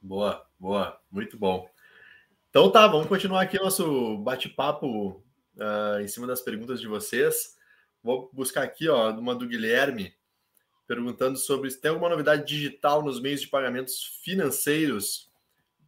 [0.02, 1.66] Boa, boa, muito bom.
[2.50, 5.22] Então tá, vamos continuar aqui o nosso bate-papo
[5.60, 7.56] uh, em cima das perguntas de vocês.
[8.02, 10.14] Vou buscar aqui, ó, uma do Guilherme,
[10.86, 15.30] perguntando sobre se tem alguma novidade digital nos meios de pagamentos financeiros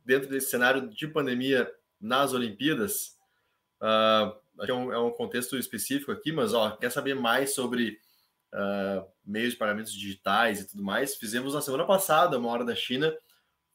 [0.04, 3.16] dentro desse cenário de pandemia nas Olimpíadas.
[3.80, 7.98] Uh, é um, é um contexto específico aqui, mas ó, quer saber mais sobre
[8.52, 11.16] uh, meios de pagamentos digitais e tudo mais?
[11.16, 13.12] Fizemos na semana passada uma hora da China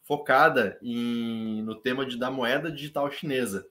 [0.04, 3.68] focada em, no tema de, da moeda digital chinesa.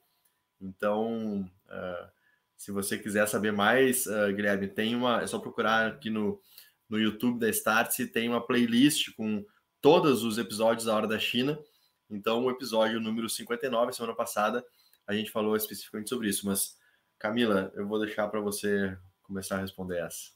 [0.60, 2.15] Então, uh,
[2.56, 5.22] se você quiser saber mais, uh, Guilherme, tem uma.
[5.22, 6.40] É só procurar aqui no,
[6.88, 9.44] no YouTube da Startse, tem uma playlist com
[9.80, 11.58] todos os episódios da Hora da China.
[12.08, 14.64] Então, o episódio número 59, semana passada,
[15.06, 16.76] a gente falou especificamente sobre isso, mas
[17.18, 20.35] Camila, eu vou deixar para você começar a responder essa.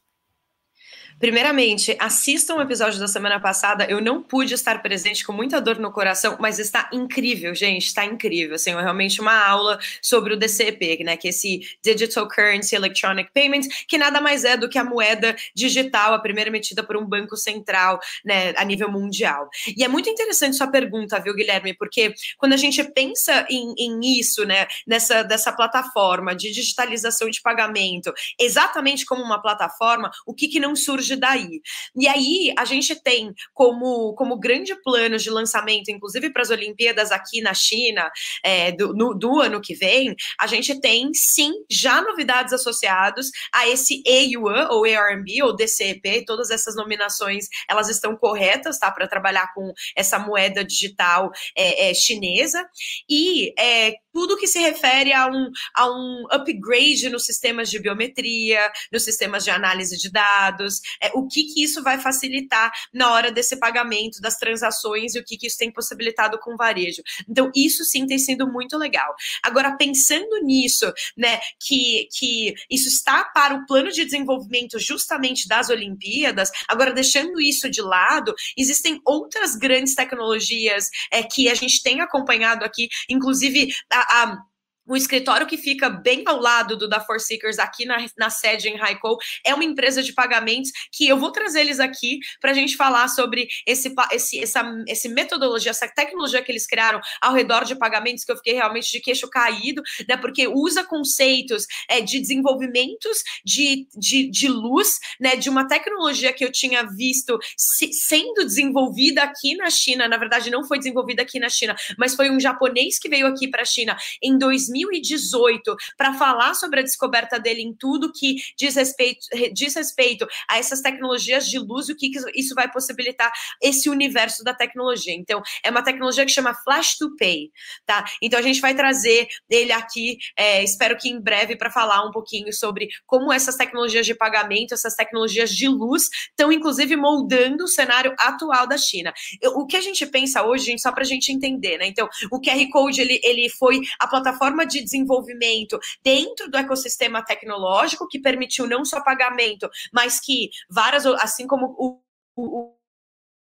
[1.19, 3.85] Primeiramente, assistam o episódio da semana passada.
[3.85, 7.87] Eu não pude estar presente com muita dor no coração, mas está incrível, gente.
[7.87, 8.55] Está incrível.
[8.55, 11.19] Assim, é realmente uma aula sobre o DCP, né?
[11.19, 15.37] Que é esse Digital Currency Electronic Payments, que nada mais é do que a moeda
[15.55, 19.49] digital, a primeira emitida por um banco central, né, a nível mundial.
[19.77, 21.75] E é muito interessante sua pergunta, viu, Guilherme?
[21.75, 27.43] Porque quando a gente pensa em, em isso, né, nessa dessa plataforma de digitalização de
[27.43, 31.61] pagamento, exatamente como uma plataforma, o que, que não surge daí.
[31.97, 37.11] E aí a gente tem como, como grande plano de lançamento, inclusive para as Olimpíadas
[37.11, 38.11] aqui na China,
[38.45, 43.69] é, do, no, do ano que vem, a gente tem sim já novidades associadas a
[43.69, 48.91] esse EUAN ou ARMB ou DCEP, todas essas nominações elas estão corretas, tá?
[48.91, 52.65] Para trabalhar com essa moeda digital é, é, chinesa.
[53.09, 58.71] E é, tudo que se refere a um, a um upgrade nos sistemas de biometria,
[58.93, 63.31] nos sistemas de análise de dados, é, o que, que isso vai facilitar na hora
[63.31, 67.03] desse pagamento das transações e o que, que isso tem possibilitado com o varejo.
[67.29, 69.15] Então, isso sim tem sido muito legal.
[69.43, 75.71] Agora, pensando nisso, né, que, que isso está para o plano de desenvolvimento justamente das
[75.71, 82.01] Olimpíadas, agora deixando isso de lado, existem outras grandes tecnologias é, que a gente tem
[82.01, 84.50] acompanhado aqui, inclusive a, a
[84.91, 88.69] o escritório que fica bem ao lado do da For Seekers, aqui na, na sede
[88.69, 89.17] em Raikkow,
[89.47, 93.07] é uma empresa de pagamentos que eu vou trazer eles aqui para a gente falar
[93.07, 98.25] sobre esse, esse, essa esse metodologia, essa tecnologia que eles criaram ao redor de pagamentos,
[98.25, 100.17] que eu fiquei realmente de queixo caído, né?
[100.17, 105.37] Porque usa conceitos é, de desenvolvimentos de, de, de luz, né?
[105.37, 110.51] De uma tecnologia que eu tinha visto se, sendo desenvolvida aqui na China, na verdade,
[110.51, 113.65] não foi desenvolvida aqui na China, mas foi um japonês que veio aqui para a
[113.65, 119.27] China em 2000 2018 para falar sobre a descoberta dele em tudo que diz respeito,
[119.53, 124.43] diz respeito a essas tecnologias de luz e o que isso vai possibilitar esse universo
[124.45, 125.15] da tecnologia.
[125.15, 127.51] Então, é uma tecnologia que chama Flash to Pay,
[127.87, 128.05] tá?
[128.23, 132.11] Então, a gente vai trazer ele aqui, é, espero que em breve, para falar um
[132.11, 137.69] pouquinho sobre como essas tecnologias de pagamento, essas tecnologias de luz, estão inclusive moldando o
[137.69, 139.13] cenário atual da China.
[139.55, 141.87] O que a gente pensa hoje, gente, só para a gente entender, né?
[141.87, 148.09] Então, o QR Code ele, ele foi a plataforma de desenvolvimento dentro do ecossistema tecnológico
[148.09, 152.01] que permitiu não só pagamento, mas que várias, assim como o,
[152.37, 152.75] o,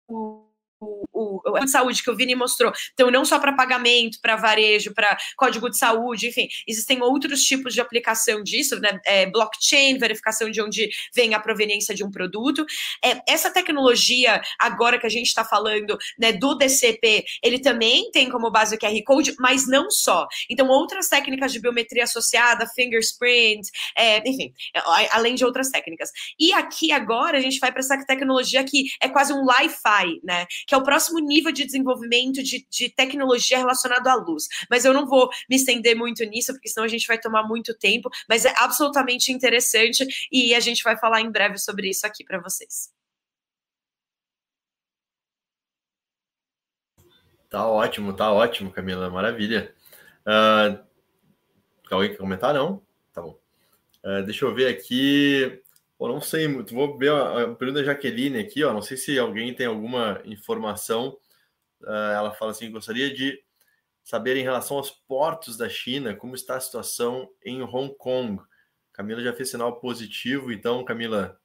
[0.09, 0.48] o
[0.81, 2.73] o, o, a saúde que o Vini mostrou.
[2.93, 7.75] Então, não só para pagamento, para varejo, para código de saúde, enfim, existem outros tipos
[7.75, 8.99] de aplicação disso, né?
[9.05, 12.65] É, blockchain, verificação de onde vem a proveniência de um produto.
[13.05, 18.31] É, essa tecnologia, agora que a gente está falando né, do DCP, ele também tem
[18.31, 20.27] como base o QR Code, mas não só.
[20.49, 24.53] Então, outras técnicas de biometria associada, fingerprint, é, enfim,
[25.11, 26.11] além de outras técnicas.
[26.39, 30.47] E aqui agora a gente vai para essa tecnologia que é quase um Wi-Fi, né?
[30.69, 34.47] Que é o próximo nível de desenvolvimento de, de tecnologia relacionado à luz.
[34.69, 37.73] Mas eu não vou me estender muito nisso, porque senão a gente vai tomar muito
[37.75, 42.23] tempo, mas é absolutamente interessante e a gente vai falar em breve sobre isso aqui
[42.23, 42.93] para vocês.
[47.49, 49.75] Tá ótimo, tá ótimo, Camila, maravilha.
[50.27, 50.85] Uh,
[51.91, 52.53] alguém quer comentar?
[52.53, 52.83] Não?
[53.11, 53.41] Tá bom.
[54.05, 55.63] Uh, deixa eu ver aqui.
[55.99, 56.73] Pô, não sei muito.
[56.73, 58.73] Vou ver a pergunta da Jaqueline aqui, ó.
[58.73, 61.19] Não sei se alguém tem alguma informação.
[61.83, 63.43] Uh, ela fala assim: gostaria de
[64.05, 68.41] saber em relação aos portos da China, como está a situação em Hong Kong.
[68.93, 71.39] Camila já fez sinal positivo, então, Camila,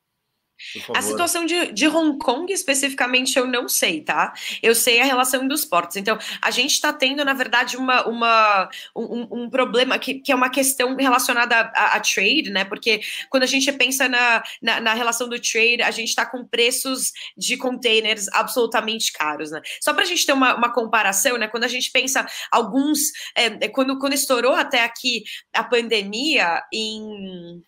[0.95, 4.34] a situação de, de Hong Kong especificamente eu não sei, tá?
[4.61, 5.97] Eu sei a relação dos portos.
[5.97, 10.36] Então, a gente está tendo, na verdade, uma, uma, um, um, problema que, que é
[10.36, 12.66] uma questão relacionada a, a, trade, né?
[12.66, 16.45] Porque quando a gente pensa na, na, na relação do trade, a gente está com
[16.45, 19.61] preços de containers absolutamente caros, né?
[19.82, 21.47] Só para a gente ter uma, uma comparação, né?
[21.47, 22.99] Quando a gente pensa alguns.
[23.36, 27.64] É, quando, quando estourou até aqui a pandemia em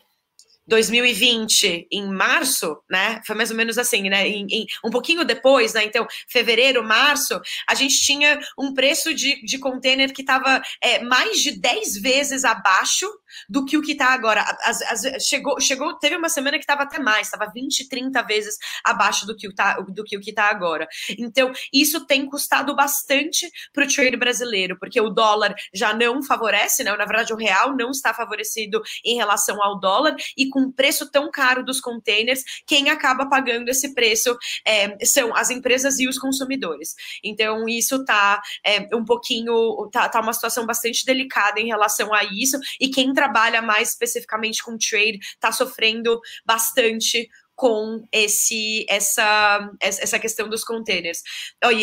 [0.68, 3.22] 2020, em março, né?
[3.26, 4.28] Foi mais ou menos assim, né?
[4.28, 5.84] Em, em, um pouquinho depois, né?
[5.84, 11.39] Então, fevereiro, março, a gente tinha um preço de, de container que estava é, mais
[11.39, 13.07] de 10 vezes abaixo
[13.47, 14.41] do que o que está agora.
[14.63, 18.57] As, as, chegou, chegou, teve uma semana que estava até mais, estava 20, 30 vezes
[18.84, 20.88] abaixo do que, tá, do que o que está agora.
[21.18, 26.84] Então, isso tem custado bastante para o trade brasileiro, porque o dólar já não favorece,
[26.84, 26.95] né?
[26.95, 31.12] Na verdade, o real não está favorecido em relação ao dólar, e com o preço
[31.12, 36.18] tão caro dos containers, quem acaba pagando esse preço é, são as empresas e os
[36.18, 36.95] consumidores.
[37.22, 42.24] Então, isso está é, um pouquinho, tá, tá uma situação bastante delicada em relação a
[42.24, 50.20] isso, e quem trabalha mais especificamente com trade está sofrendo bastante com esse essa essa
[50.20, 51.22] questão dos containers.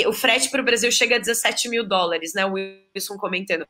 [0.07, 2.47] O frete para o Brasil chega a 17 mil dólares, né?
[2.47, 3.67] O Wilson comentando.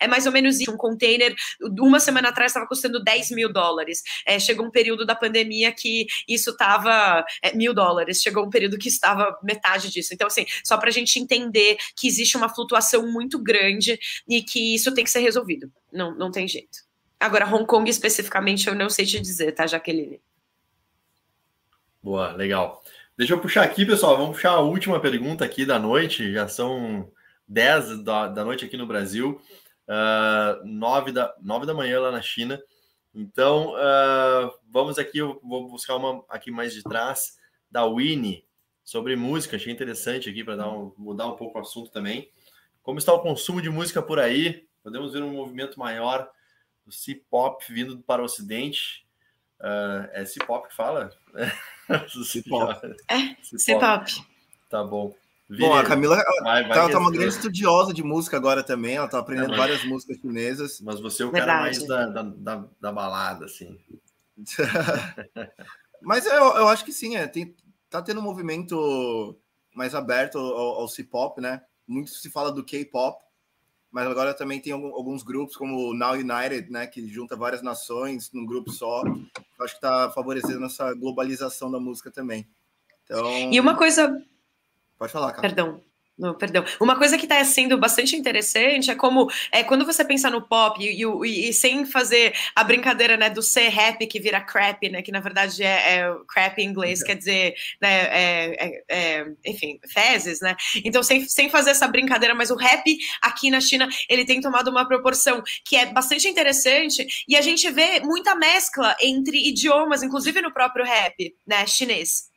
[0.00, 0.72] É mais ou menos isso.
[0.72, 1.34] Um container,
[1.78, 4.02] uma semana atrás, estava custando 10 mil dólares.
[4.26, 8.22] É, chegou um período da pandemia que isso estava é, mil dólares.
[8.22, 10.14] Chegou um período que estava metade disso.
[10.14, 13.98] Então, assim, só para a gente entender que existe uma flutuação muito grande
[14.28, 15.70] e que isso tem que ser resolvido.
[15.92, 16.78] Não, não tem jeito.
[17.20, 20.20] Agora, Hong Kong especificamente, eu não sei te dizer, tá, Jaqueline?
[22.02, 22.82] Boa, legal.
[23.16, 24.16] Deixa eu puxar aqui, pessoal.
[24.16, 26.32] Vamos puxar a última pergunta aqui da noite.
[26.32, 27.10] Já são
[27.48, 29.40] 10 da, da noite aqui no Brasil
[29.88, 32.60] uh, nove, da, nove da manhã lá na China.
[33.14, 37.38] Então, uh, vamos aqui, eu vou buscar uma aqui mais de trás,
[37.70, 38.44] da Winnie,
[38.84, 39.56] sobre música.
[39.56, 42.30] Achei interessante aqui para um, mudar um pouco o assunto também.
[42.82, 44.66] como está o consumo de música por aí?
[44.82, 46.30] Podemos ver um movimento maior
[46.84, 49.06] do C-pop vindo para o Ocidente.
[49.60, 51.10] Uh, é C-pop que fala?
[52.24, 52.80] C-pop.
[53.10, 54.24] É, C-pop.
[54.68, 55.14] Tá bom.
[55.50, 59.08] Bom, a Camila vai, vai ela tá uma grande estudiosa de música agora também, ela
[59.08, 60.80] tá aprendendo é, várias músicas chinesas.
[60.82, 61.46] Mas você é o Verdade.
[61.46, 63.78] cara mais da, da, da, da balada, assim.
[66.02, 67.56] mas eu, eu acho que sim, é, tem,
[67.88, 69.38] tá tendo um movimento
[69.74, 71.62] mais aberto ao, ao C-pop, né?
[71.86, 73.18] Muito se fala do K-pop,
[73.90, 78.30] mas agora também tem alguns grupos como o Now United, né, que junta várias nações
[78.32, 79.02] num grupo só.
[79.06, 82.46] Eu acho que está favorecendo essa globalização da música também.
[83.04, 84.22] Então, e uma coisa
[84.98, 85.42] Pode falar, cara.
[85.42, 85.80] Perdão.
[86.18, 86.64] Não, perdão.
[86.80, 90.82] Uma coisa que está sendo bastante interessante é como é, quando você pensa no pop
[90.82, 95.00] e, e, e, sem fazer a brincadeira né, do ser rap que vira crap, né,
[95.00, 99.78] que na verdade é, é crap em inglês, quer dizer, né, é, é, é, enfim,
[99.88, 100.56] fezes, né?
[100.84, 102.82] Então, sem, sem fazer essa brincadeira, mas o rap
[103.22, 107.70] aqui na China ele tem tomado uma proporção que é bastante interessante e a gente
[107.70, 112.28] vê muita mescla entre idiomas, inclusive no próprio rap, né, chinês.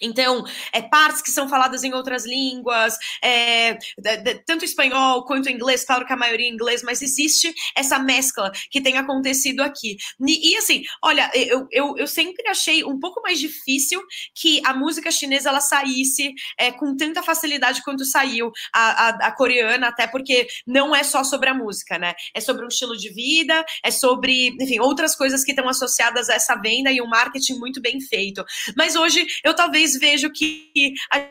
[0.00, 5.50] Então, é, partes que são faladas em outras línguas, é, de, de, tanto espanhol quanto
[5.50, 9.96] inglês, claro que a maioria é inglês, mas existe essa mescla que tem acontecido aqui.
[10.26, 14.00] E, e assim, olha, eu, eu, eu, sempre achei um pouco mais difícil
[14.34, 19.32] que a música chinesa ela saísse é, com tanta facilidade quanto saiu a, a, a,
[19.32, 22.14] coreana, até porque não é só sobre a música, né?
[22.34, 26.34] É sobre um estilo de vida, é sobre, enfim, outras coisas que estão associadas a
[26.34, 28.44] essa venda e um marketing muito bem feito.
[28.76, 31.28] Mas hoje eu talvez vejo que a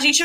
[0.00, 0.24] gente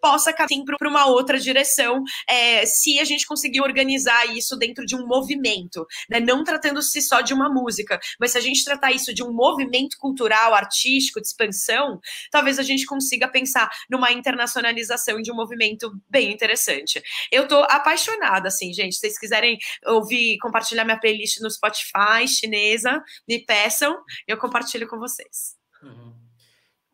[0.00, 4.96] possa caminhar para uma outra direção é, se a gente conseguir organizar isso dentro de
[4.96, 6.20] um movimento, né?
[6.20, 9.96] não tratando-se só de uma música, mas se a gente tratar isso de um movimento
[9.98, 16.32] cultural, artístico, de expansão, talvez a gente consiga pensar numa internacionalização de um movimento bem
[16.32, 17.02] interessante.
[17.30, 18.94] Eu tô apaixonada, assim, gente.
[18.94, 23.96] Se vocês quiserem ouvir, compartilhar minha playlist no Spotify chinesa, me peçam,
[24.26, 25.56] eu compartilho com vocês.
[25.82, 26.17] Uhum.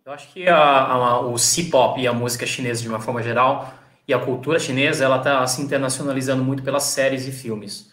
[0.07, 3.73] Eu acho que a, a, o C-pop e a música chinesa de uma forma geral
[4.07, 7.91] e a cultura chinesa ela está se internacionalizando muito pelas séries e filmes.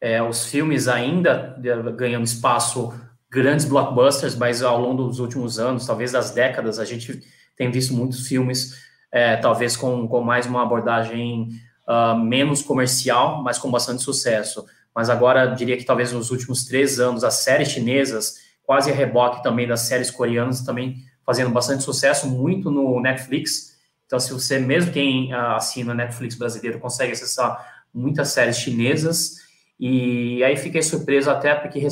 [0.00, 1.54] É, os filmes ainda
[1.98, 2.98] ganham espaço
[3.30, 7.22] grandes blockbusters, mas ao longo dos últimos anos, talvez das décadas, a gente
[7.54, 8.82] tem visto muitos filmes,
[9.12, 11.50] é, talvez com, com mais uma abordagem
[11.86, 14.64] uh, menos comercial, mas com bastante sucesso.
[14.94, 19.42] Mas agora, diria que talvez nos últimos três anos, as séries chinesas, quase a reboque
[19.42, 23.78] também das séries coreanas, também fazendo bastante sucesso, muito no Netflix.
[24.06, 29.36] Então, se você, mesmo quem uh, assina Netflix brasileiro, consegue acessar muitas séries chinesas.
[29.78, 31.86] E aí fiquei surpreso até porque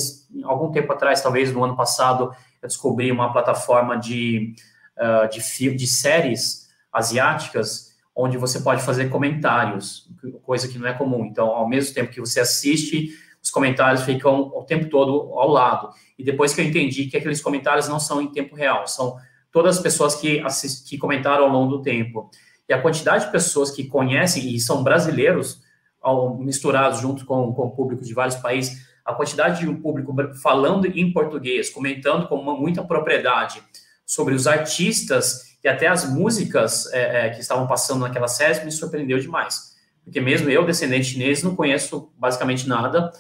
[0.45, 4.55] algum tempo atrás, talvez no ano passado, eu descobri uma plataforma de,
[4.97, 10.11] uh, de, de séries asiáticas onde você pode fazer comentários,
[10.43, 11.25] coisa que não é comum.
[11.25, 15.91] Então, ao mesmo tempo que você assiste, os comentários ficam o tempo todo ao lado.
[16.19, 19.17] E depois que eu entendi que aqueles comentários não são em tempo real, são
[19.53, 22.31] todas as pessoas que, assist, que comentaram ao longo do tempo.
[22.69, 25.63] E a quantidade de pessoas que conhecem e são brasileiros,
[26.01, 30.15] ao, misturados junto com, com o público de vários países, a quantidade de um público
[30.35, 33.63] falando em português, comentando com uma, muita propriedade
[34.05, 38.71] sobre os artistas e até as músicas é, é, que estavam passando naquela série me
[38.71, 39.77] surpreendeu demais.
[40.05, 43.11] Porque mesmo eu, descendente chinês, não conheço basicamente nada,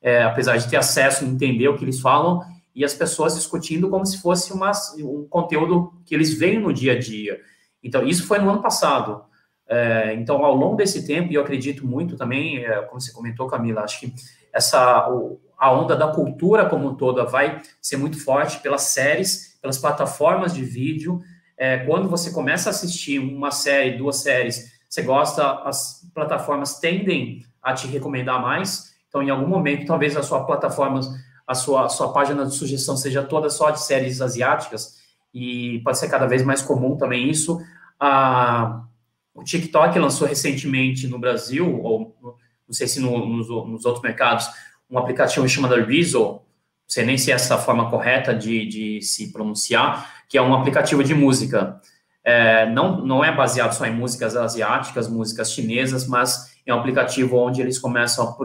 [0.00, 2.42] é, apesar de ter acesso, entender o que eles falam,
[2.74, 6.92] e as pessoas discutindo como se fosse uma, um conteúdo que eles veem no dia
[6.92, 7.40] a dia.
[7.82, 9.22] Então, isso foi no ano passado.
[9.68, 13.46] É, então, ao longo desse tempo, e eu acredito muito também, é, como você comentou,
[13.46, 14.14] Camila, acho que
[14.52, 19.76] essa, o, a onda da cultura como toda vai ser muito forte pelas séries, pelas
[19.76, 21.20] plataformas de vídeo.
[21.56, 27.44] É, quando você começa a assistir uma série, duas séries, você gosta, as plataformas tendem
[27.62, 28.87] a te recomendar mais.
[29.08, 31.00] Então, em algum momento, talvez a sua plataforma
[31.48, 34.98] a sua, a sua página de sugestão seja toda só de séries asiáticas,
[35.32, 37.58] e pode ser cada vez mais comum também isso.
[39.34, 44.46] O TikTok lançou recentemente no Brasil, ou não sei se no, nos, nos, outros mercados,
[44.90, 46.42] um aplicativo chamado Rezo, não
[46.86, 50.54] sei nem se é essa a forma correta de, de se pronunciar, que é um
[50.54, 51.80] aplicativo de música.
[52.22, 57.36] É, não, não é baseado só em músicas asiáticas, músicas chinesas, mas é um aplicativo
[57.36, 58.36] onde eles começam a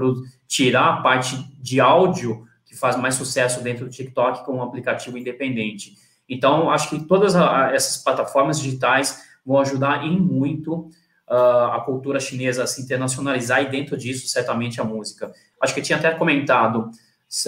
[0.48, 5.18] tirar a parte de áudio que faz mais sucesso dentro do TikTok com um aplicativo
[5.18, 5.98] independente.
[6.28, 7.36] Então, acho que todas
[7.74, 10.90] essas plataformas digitais vão ajudar em muito
[11.30, 15.32] uh, a cultura chinesa a se internacionalizar e dentro disso, certamente, a música.
[15.62, 16.90] Acho que eu tinha até comentado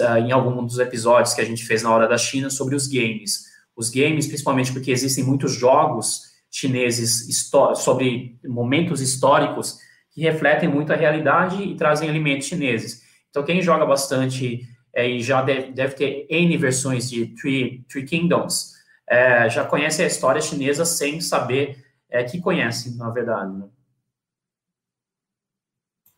[0.00, 2.86] uh, em algum dos episódios que a gente fez na Hora da China sobre os
[2.86, 3.46] games.
[3.74, 9.78] Os games, principalmente porque existem muitos jogos chineses sobre momentos históricos
[10.16, 13.02] que refletem muito a realidade e trazem elementos chineses.
[13.28, 18.06] Então, quem joga bastante é, e já deve, deve, ter N versões de Three, Three
[18.06, 18.72] Kingdoms,
[19.06, 23.52] é, já conhece a história chinesa sem saber é, que conhece, na verdade.
[23.58, 23.68] Né?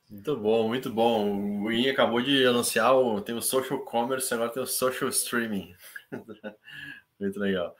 [0.09, 1.64] Muito bom, muito bom.
[1.64, 2.92] O Win acabou de anunciar,
[3.24, 5.74] tem o social commerce, agora tem o social streaming.
[7.18, 7.74] muito legal.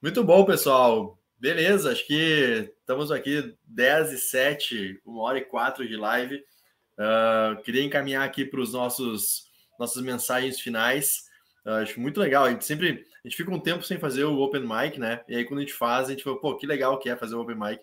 [0.00, 1.18] Muito bom, pessoal.
[1.42, 6.36] Beleza, acho que estamos aqui 10 e 7, uma hora e quatro de live.
[6.36, 11.24] Uh, queria encaminhar aqui para os nossos nossas mensagens finais.
[11.66, 12.44] Uh, acho muito legal.
[12.44, 15.24] A gente sempre a gente fica um tempo sem fazer o open mic, né?
[15.26, 17.34] E aí quando a gente faz, a gente fala, pô, que legal que é fazer
[17.34, 17.82] o open mic.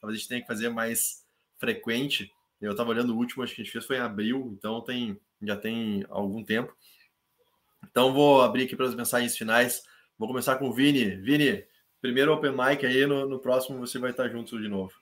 [0.00, 1.24] Talvez a gente tenha que fazer mais
[1.56, 2.32] frequente.
[2.60, 5.16] Eu estava olhando o último, acho que a gente fez foi em abril, então tem
[5.40, 6.76] já tem algum tempo.
[7.88, 9.84] Então vou abrir aqui para as mensagens finais.
[10.18, 11.14] Vou começar com o Vini.
[11.14, 11.64] Vini,
[12.00, 14.92] primeiro open mic aí, no, no próximo você vai estar junto de novo.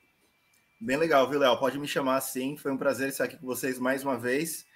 [0.79, 1.57] Bem legal, viu, Léo?
[1.57, 2.55] Pode me chamar assim.
[2.55, 4.67] Foi um prazer estar aqui com vocês mais uma vez.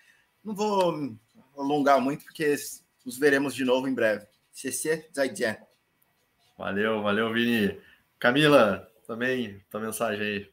[0.44, 1.16] Não vou
[1.56, 2.56] alongar muito, porque
[3.06, 4.26] os veremos de novo em breve.
[4.54, 5.58] Xexê, zaijian.
[6.58, 7.80] Valeu, valeu, Vini.
[8.18, 10.52] Camila, também, tua mensagem aí.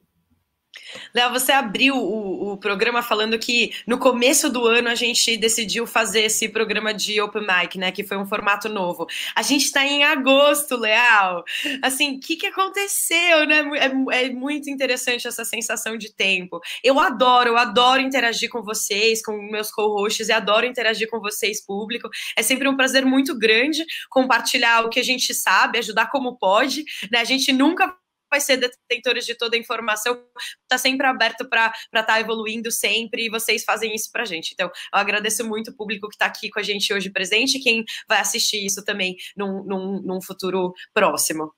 [1.15, 5.87] Léo, você abriu o, o, programa falando que no começo do ano a gente decidiu
[5.87, 7.93] fazer esse programa de Open Mic, né?
[7.93, 9.07] Que foi um formato novo.
[9.35, 11.45] A gente está em agosto, Léo.
[11.83, 13.63] Assim, o que, que aconteceu, né?
[14.11, 16.61] É, é, muito interessante essa sensação de tempo.
[16.83, 21.65] Eu adoro, eu adoro interagir com vocês, com meus co-hosts, e adoro interagir com vocês,
[21.65, 22.09] público.
[22.37, 26.85] É sempre um prazer muito grande compartilhar o que a gente sabe, ajudar como pode,
[27.11, 27.19] né?
[27.21, 27.95] A gente nunca
[28.31, 30.23] vai ser detentores de toda a informação,
[30.63, 34.53] está sempre aberto para estar tá evoluindo sempre e vocês fazem isso para a gente.
[34.53, 37.61] Então, eu agradeço muito o público que está aqui com a gente hoje presente e
[37.61, 41.53] quem vai assistir isso também num, num, num futuro próximo.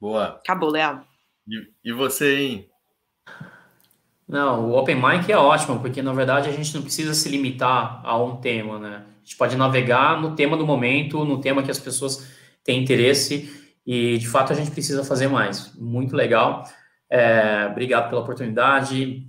[0.00, 0.40] Boa.
[0.44, 1.04] Acabou, Léo.
[1.48, 2.70] E, e você, hein?
[4.28, 8.02] Não, o Open Mic é ótimo, porque na verdade a gente não precisa se limitar
[8.04, 9.06] a um tema, né?
[9.22, 12.30] A gente pode navegar no tema do momento, no tema que as pessoas
[12.62, 15.74] têm interesse e, de fato, a gente precisa fazer mais.
[15.74, 16.62] Muito legal.
[17.08, 19.26] É, obrigado pela oportunidade.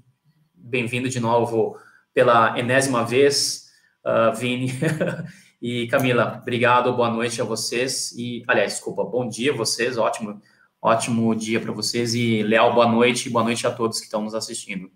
[0.53, 1.77] Bem-vindo de novo
[2.13, 3.69] pela enésima vez,
[4.03, 4.73] uh, Vini.
[5.61, 8.11] e Camila, obrigado, boa noite a vocês.
[8.17, 10.41] E, aliás, desculpa, bom dia a vocês, ótimo,
[10.81, 12.13] ótimo dia para vocês.
[12.13, 14.91] E, Léo, boa noite, boa noite a todos que estão nos assistindo.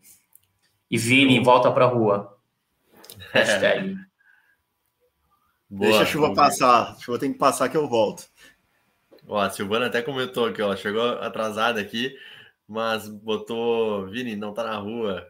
[0.91, 2.38] E Vini, volta para a rua.
[3.32, 3.95] Hashtag.
[5.70, 8.26] Boa, Deixa a chuva passar, a chuva tem que passar que eu volto.
[9.28, 12.18] Ó, a Silvana até comentou aqui, ó, chegou atrasada aqui,
[12.68, 15.28] mas botou Vini, não tá na rua.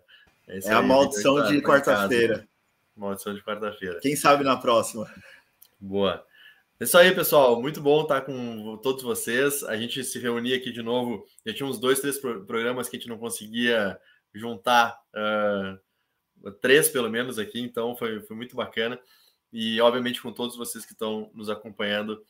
[0.48, 2.48] É, é a maldição tá, de tá quarta-feira.
[2.96, 4.00] Maldição de quarta-feira.
[4.02, 5.10] Quem sabe na próxima.
[5.80, 6.26] Boa.
[6.80, 7.62] É isso aí, pessoal.
[7.62, 9.64] Muito bom estar com todos vocês.
[9.64, 11.26] A gente se reunir aqui de novo.
[11.46, 14.00] Já tinha uns dois, três programas que a gente não conseguia
[14.34, 17.62] juntar uh, três, pelo menos, aqui.
[17.62, 19.00] Então foi, foi muito bacana.
[19.52, 22.24] E, obviamente, com todos vocês que estão nos acompanhando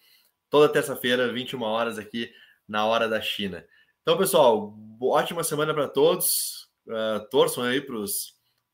[0.54, 2.32] toda terça-feira, 21 horas aqui
[2.68, 3.66] na Hora da China.
[4.04, 6.70] Então, pessoal, ótima semana para todos.
[6.86, 7.84] Uh, torçam aí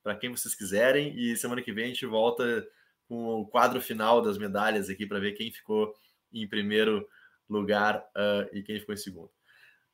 [0.03, 1.17] para quem vocês quiserem.
[1.17, 2.67] E semana que vem a gente volta
[3.07, 5.93] com o quadro final das medalhas aqui para ver quem ficou
[6.33, 7.07] em primeiro
[7.49, 9.31] lugar uh, e quem ficou em segundo.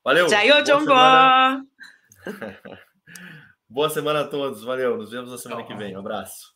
[0.02, 0.28] Valeu!
[0.28, 1.66] Jayo boa semana.
[3.70, 4.64] boa semana a todos.
[4.64, 4.96] Valeu.
[4.96, 5.94] Nos vemos na semana que vem.
[5.94, 6.52] Um abraço.